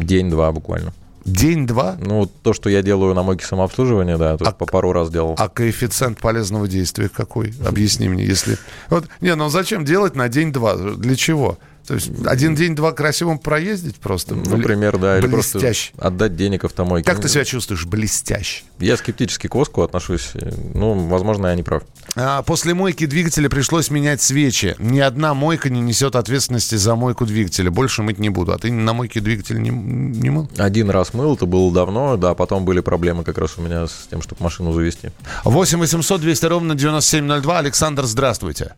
день-два 0.01 0.53
буквально. 0.53 0.93
День-два? 1.25 1.97
Ну, 2.01 2.31
то, 2.43 2.53
что 2.53 2.71
я 2.71 2.83
делаю 2.83 3.13
на 3.15 3.25
мойке 3.25 3.45
самообслуживания, 3.45 4.17
да, 4.17 4.37
то 4.37 4.49
А- 4.49 4.53
по 4.53 4.65
пару 4.65 4.93
раз 4.93 5.11
делал. 5.11 5.35
А 5.39 5.49
коэффициент 5.49 6.21
полезного 6.21 6.69
действия 6.69 7.09
какой? 7.09 7.53
Объясни 7.67 8.09
мне, 8.09 8.25
если... 8.25 8.57
Вот, 8.91 9.09
не, 9.21 9.35
ну 9.35 9.49
зачем 9.49 9.85
делать 9.85 10.15
на 10.15 10.29
день-два? 10.29 10.77
Для 10.77 11.17
чего? 11.17 11.59
То 11.87 11.95
есть 11.95 12.11
один 12.27 12.55
день-два 12.57 12.93
красиво 12.93 13.37
проездить 13.37 13.97
просто? 13.97 14.35
Например, 14.35 14.99
да, 14.99 15.19
или 15.19 15.29
просто 15.29 15.59
Блестяще. 15.59 15.93
отдать 15.99 16.35
денег 16.35 16.65
автомойке. 16.65 17.09
Как 17.11 17.21
ты 17.21 17.29
себя 17.29 17.45
чувствуешь? 17.45 17.87
Блестяще. 17.87 18.65
Я 18.81 18.97
скептически 18.97 19.47
к 19.47 19.55
воску 19.55 19.83
отношусь. 19.83 20.33
Ну, 20.75 20.95
возможно, 21.07 21.47
я 21.47 21.55
не 21.55 21.63
прав. 21.63 21.85
А, 22.17 22.43
После 22.43 22.75
мойки 22.75 23.07
двигателя 23.07 23.49
пришлось 23.49 23.91
менять 23.91 24.21
свечи. 24.21 24.75
Ни 24.79 24.99
одна 24.99 25.33
мойка 25.35 25.71
не 25.71 25.81
несет 25.81 26.17
ответственности 26.17 26.75
за 26.75 26.97
мойку 26.97 27.25
двигателя. 27.25 27.71
Больше 27.71 28.03
мыть 28.03 28.19
не 28.19 28.31
буду. 28.31 28.53
А 28.53 28.59
ты 28.59 28.73
на 28.73 28.93
мойке 28.93 29.21
двигателя 29.21 29.59
не, 29.59 29.71
не 29.71 30.31
мыл? 30.31 30.51
Один 30.59 30.91
раз 30.91 31.15
мыл, 31.15 31.35
это 31.35 31.47
было 31.47 31.73
давно, 31.73 32.17
да, 32.17 32.35
потом 32.35 32.65
были 32.65 32.81
проблемы 32.81 33.23
как 33.23 33.39
раз 33.39 33.59
у 33.59 33.63
меня 33.63 33.87
с 33.87 34.09
тем, 34.11 34.23
чтобы 34.23 34.43
машину 34.43 34.73
завести. 34.73 35.11
8 35.45 35.79
800 35.79 36.21
200 36.21 36.47
ровно 36.47 36.75
9702. 36.75 37.59
Александр, 37.59 38.05
здравствуйте. 38.05 38.75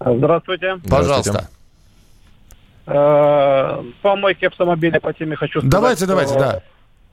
Здравствуйте. 0.00 0.80
Пожалуйста. 0.88 1.48
Э, 2.88 3.82
По 4.02 4.16
мойке 4.16 4.46
автомобиля 4.48 4.98
по 5.00 5.12
теме 5.12 5.36
хочу 5.36 5.60
сказать. 5.60 5.70
Давайте, 5.70 5.98
что- 6.04 6.08
давайте, 6.08 6.38
да. 6.38 6.62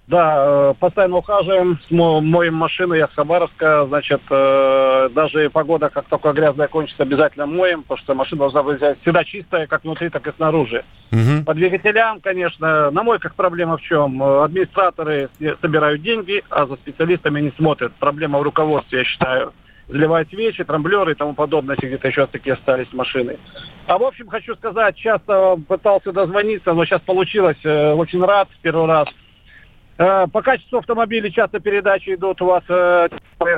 Да, 0.07 0.35
э, 0.69 0.73
постоянно 0.79 1.17
ухаживаем, 1.17 1.79
мо- 1.89 2.21
моем 2.21 2.53
машину, 2.53 2.93
я 2.93 3.07
с 3.07 3.11
Хабаровска, 3.15 3.87
значит, 3.87 4.21
э, 4.29 5.09
даже 5.15 5.49
погода, 5.49 5.89
как 5.89 6.05
только 6.05 6.31
грязная 6.31 6.67
кончится, 6.67 7.01
обязательно 7.01 7.47
моем, 7.47 7.81
потому 7.81 7.97
что 7.97 8.13
машина 8.13 8.39
должна 8.39 8.61
быть 8.61 8.79
всегда 9.01 9.23
чистая, 9.23 9.65
как 9.65 9.83
внутри, 9.83 10.09
так 10.09 10.27
и 10.27 10.31
снаружи. 10.33 10.85
Мгм. 11.09 11.43
По 11.43 11.55
двигателям, 11.55 12.21
конечно, 12.21 12.91
на 12.91 13.01
мойках 13.01 13.33
проблема 13.33 13.77
в 13.77 13.81
чем? 13.81 14.21
Администраторы 14.21 15.29
собирают 15.59 16.03
деньги, 16.03 16.43
а 16.51 16.67
за 16.67 16.75
специалистами 16.75 17.41
не 17.41 17.51
смотрят. 17.57 17.91
Проблема 17.95 18.37
в 18.37 18.43
руководстве, 18.43 18.99
я 18.99 19.05
считаю. 19.05 19.53
Заливают 19.87 20.29
свечи, 20.29 20.63
трамблеры 20.63 21.11
и 21.11 21.15
тому 21.15 21.33
подобное, 21.35 21.75
если 21.75 21.87
где-то 21.87 22.07
еще 22.07 22.25
такие 22.25 22.53
остались 22.53 22.91
машины. 22.91 23.37
А 23.85 23.99
в 23.99 24.03
общем, 24.03 24.27
хочу 24.27 24.55
сказать, 24.55 24.95
часто 24.95 25.57
пытался 25.67 26.11
дозвониться, 26.11 26.73
но 26.73 26.85
сейчас 26.85 27.01
получилось. 27.01 27.57
Э, 27.63 27.93
Очень 27.93 28.23
рад, 28.25 28.47
первый 28.63 28.87
раз. 28.87 29.07
Э, 29.99 30.25
По 30.31 30.41
качеству 30.41 30.79
автомобилей 30.79 31.31
часто 31.31 31.59
передачи 31.59 32.15
идут 32.15 32.41
у 32.41 32.47
вас, 32.47 32.63
э, 32.67 33.09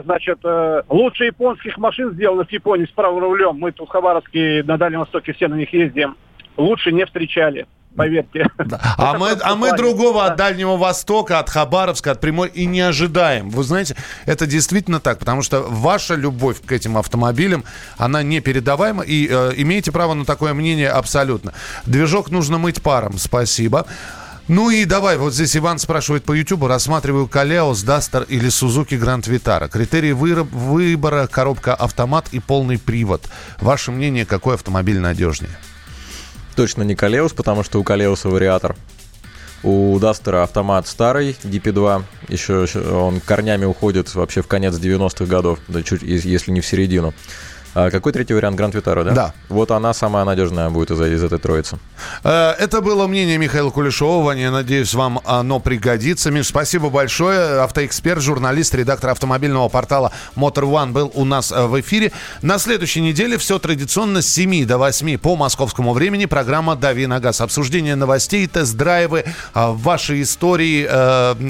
значит, 0.04 0.40
лучше 0.90 1.26
японских 1.26 1.78
машин 1.78 2.12
сделаны 2.12 2.44
в 2.44 2.52
Японии 2.52 2.86
с 2.86 2.92
правым 2.92 3.20
рулем. 3.24 3.56
Мы 3.58 3.72
тут 3.72 3.88
в 3.88 3.92
Хабаровске 3.92 4.64
на 4.64 4.78
Дальнем 4.78 5.00
Востоке 5.00 5.32
все 5.32 5.48
на 5.48 5.56
них 5.56 5.72
ездим. 5.72 6.18
Лучше 6.58 6.92
не 6.92 7.06
встречали, 7.06 7.68
поверьте. 7.98 8.48
А 8.98 9.10
Это 9.10 9.20
мы, 9.20 9.32
а 9.42 9.56
мы 9.56 9.76
другого 9.76 10.26
от 10.26 10.38
Дальнего 10.38 10.78
Востока, 10.78 11.40
от 11.40 11.50
Хабаровска, 11.50 12.12
от 12.12 12.22
Приморья 12.22 12.54
и 12.54 12.66
не 12.66 12.82
ожидаем. 12.82 13.50
Вы 13.50 13.64
знаете, 13.64 13.96
это 14.26 14.46
действительно 14.46 15.00
так, 15.00 15.20
потому 15.20 15.42
что 15.42 15.62
ваша 15.62 16.16
любовь 16.16 16.62
к 16.66 16.72
этим 16.72 16.98
автомобилям, 16.98 17.64
она 17.98 18.24
непередаваема, 18.24 19.04
и 19.04 19.28
э, 19.30 19.54
имеете 19.58 19.92
право 19.92 20.14
на 20.14 20.24
такое 20.24 20.54
мнение 20.54 20.90
абсолютно. 20.90 21.54
Движок 21.86 22.30
нужно 22.32 22.58
мыть 22.58 22.82
паром, 22.82 23.18
спасибо. 23.18 23.86
Ну 24.48 24.70
и 24.70 24.86
давай, 24.86 25.18
вот 25.18 25.34
здесь 25.34 25.58
Иван 25.58 25.78
спрашивает 25.78 26.24
по 26.24 26.32
Ютубу, 26.32 26.68
рассматриваю 26.68 27.28
Калеос, 27.28 27.84
Дастер 27.84 28.24
или 28.24 28.48
Сузуки 28.48 28.96
Гранд 28.96 29.28
Витара. 29.28 29.68
Критерии 29.68 30.14
выбора, 30.14 31.28
коробка 31.28 31.76
автомат 31.76 32.28
и 32.32 32.40
полный 32.40 32.80
привод. 32.80 33.28
Ваше 33.60 33.92
мнение, 33.92 34.26
какой 34.26 34.54
автомобиль 34.54 35.00
надежнее? 35.00 35.52
Точно 36.58 36.82
не 36.82 36.96
Калеус, 36.96 37.34
потому 37.34 37.62
что 37.62 37.80
у 37.80 37.84
Калеуса 37.84 38.30
вариатор. 38.30 38.76
У 39.62 39.98
Дастера 40.00 40.42
автомат 40.42 40.88
старый, 40.88 41.38
DP2, 41.44 42.04
еще 42.30 42.66
он 42.92 43.20
корнями 43.20 43.66
уходит 43.66 44.16
вообще 44.16 44.42
в 44.42 44.48
конец 44.48 44.74
90-х 44.74 45.26
годов, 45.26 45.60
да 45.68 45.84
чуть, 45.84 46.02
ес- 46.02 46.26
если 46.26 46.50
не 46.52 46.62
в 46.62 46.66
середину. 46.66 47.14
А 47.80 47.92
какой 47.92 48.12
третий 48.12 48.34
вариант? 48.34 48.58
Гранд 48.58 48.74
Витара, 48.74 49.04
да? 49.04 49.12
Да. 49.12 49.34
Вот 49.50 49.70
она 49.70 49.94
самая 49.94 50.26
надежная 50.26 50.72
будет 50.72 50.90
из, 50.90 51.00
из 51.00 51.24
этой 51.24 51.38
троицы. 51.38 51.78
Э, 52.24 52.54
Это 52.58 52.82
было 52.82 53.06
мнение 53.06 53.38
Михаила 53.38 53.70
Кулешова. 53.70 54.32
Я 54.32 54.50
надеюсь, 54.50 54.96
вам 54.96 55.22
оно 55.26 55.60
пригодится. 55.60 56.32
Миш, 56.32 56.48
спасибо 56.48 56.90
большое. 56.90 57.62
Автоэксперт, 57.62 58.20
журналист, 58.20 58.74
редактор 58.74 59.12
автомобильного 59.12 59.70
портала 59.70 60.12
Motor 60.36 60.64
One 60.64 60.92
был 60.92 61.12
у 61.14 61.24
нас 61.24 61.52
э, 61.52 61.68
в 61.68 61.80
эфире. 61.80 62.12
На 62.42 62.58
следующей 62.58 63.02
неделе 63.02 63.38
все 63.38 63.60
традиционно 63.60 64.24
с 64.24 64.28
7 64.28 64.66
до 64.66 64.80
8 64.80 65.20
по 65.20 65.36
московскому 65.36 65.94
времени. 65.94 66.26
Программа 66.26 66.76
«Дави 66.76 67.06
на 67.06 67.20
газ». 67.20 67.42
Обсуждение 67.42 67.96
новостей, 67.96 68.48
тест-драйвы, 68.48 69.20
э, 69.20 69.24
ваши 69.54 70.24
истории, 70.24 70.88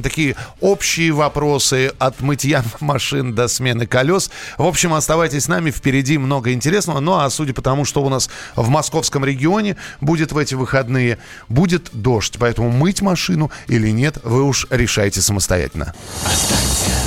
такие 0.01 0.35
общие 0.59 1.13
вопросы 1.13 1.93
от 1.99 2.19
мытья 2.19 2.65
машин 2.81 3.33
до 3.33 3.47
смены 3.47 3.87
колес. 3.87 4.29
В 4.57 4.65
общем, 4.65 4.93
оставайтесь 4.93 5.45
с 5.45 5.47
нами. 5.47 5.71
Много 6.17 6.53
интересного. 6.53 6.99
Ну, 6.99 7.15
а 7.15 7.29
судя 7.29 7.53
по 7.53 7.61
тому, 7.61 7.85
что 7.85 8.03
у 8.03 8.09
нас 8.09 8.29
в 8.55 8.69
московском 8.69 9.25
регионе 9.25 9.77
будет 10.01 10.31
в 10.31 10.37
эти 10.37 10.55
выходные, 10.55 11.17
будет 11.49 11.89
дождь. 11.93 12.35
Поэтому 12.39 12.69
мыть 12.69 13.01
машину 13.01 13.51
или 13.67 13.89
нет, 13.89 14.17
вы 14.23 14.43
уж 14.43 14.67
решайте 14.69 15.21
самостоятельно. 15.21 15.93
Останься. 16.25 17.06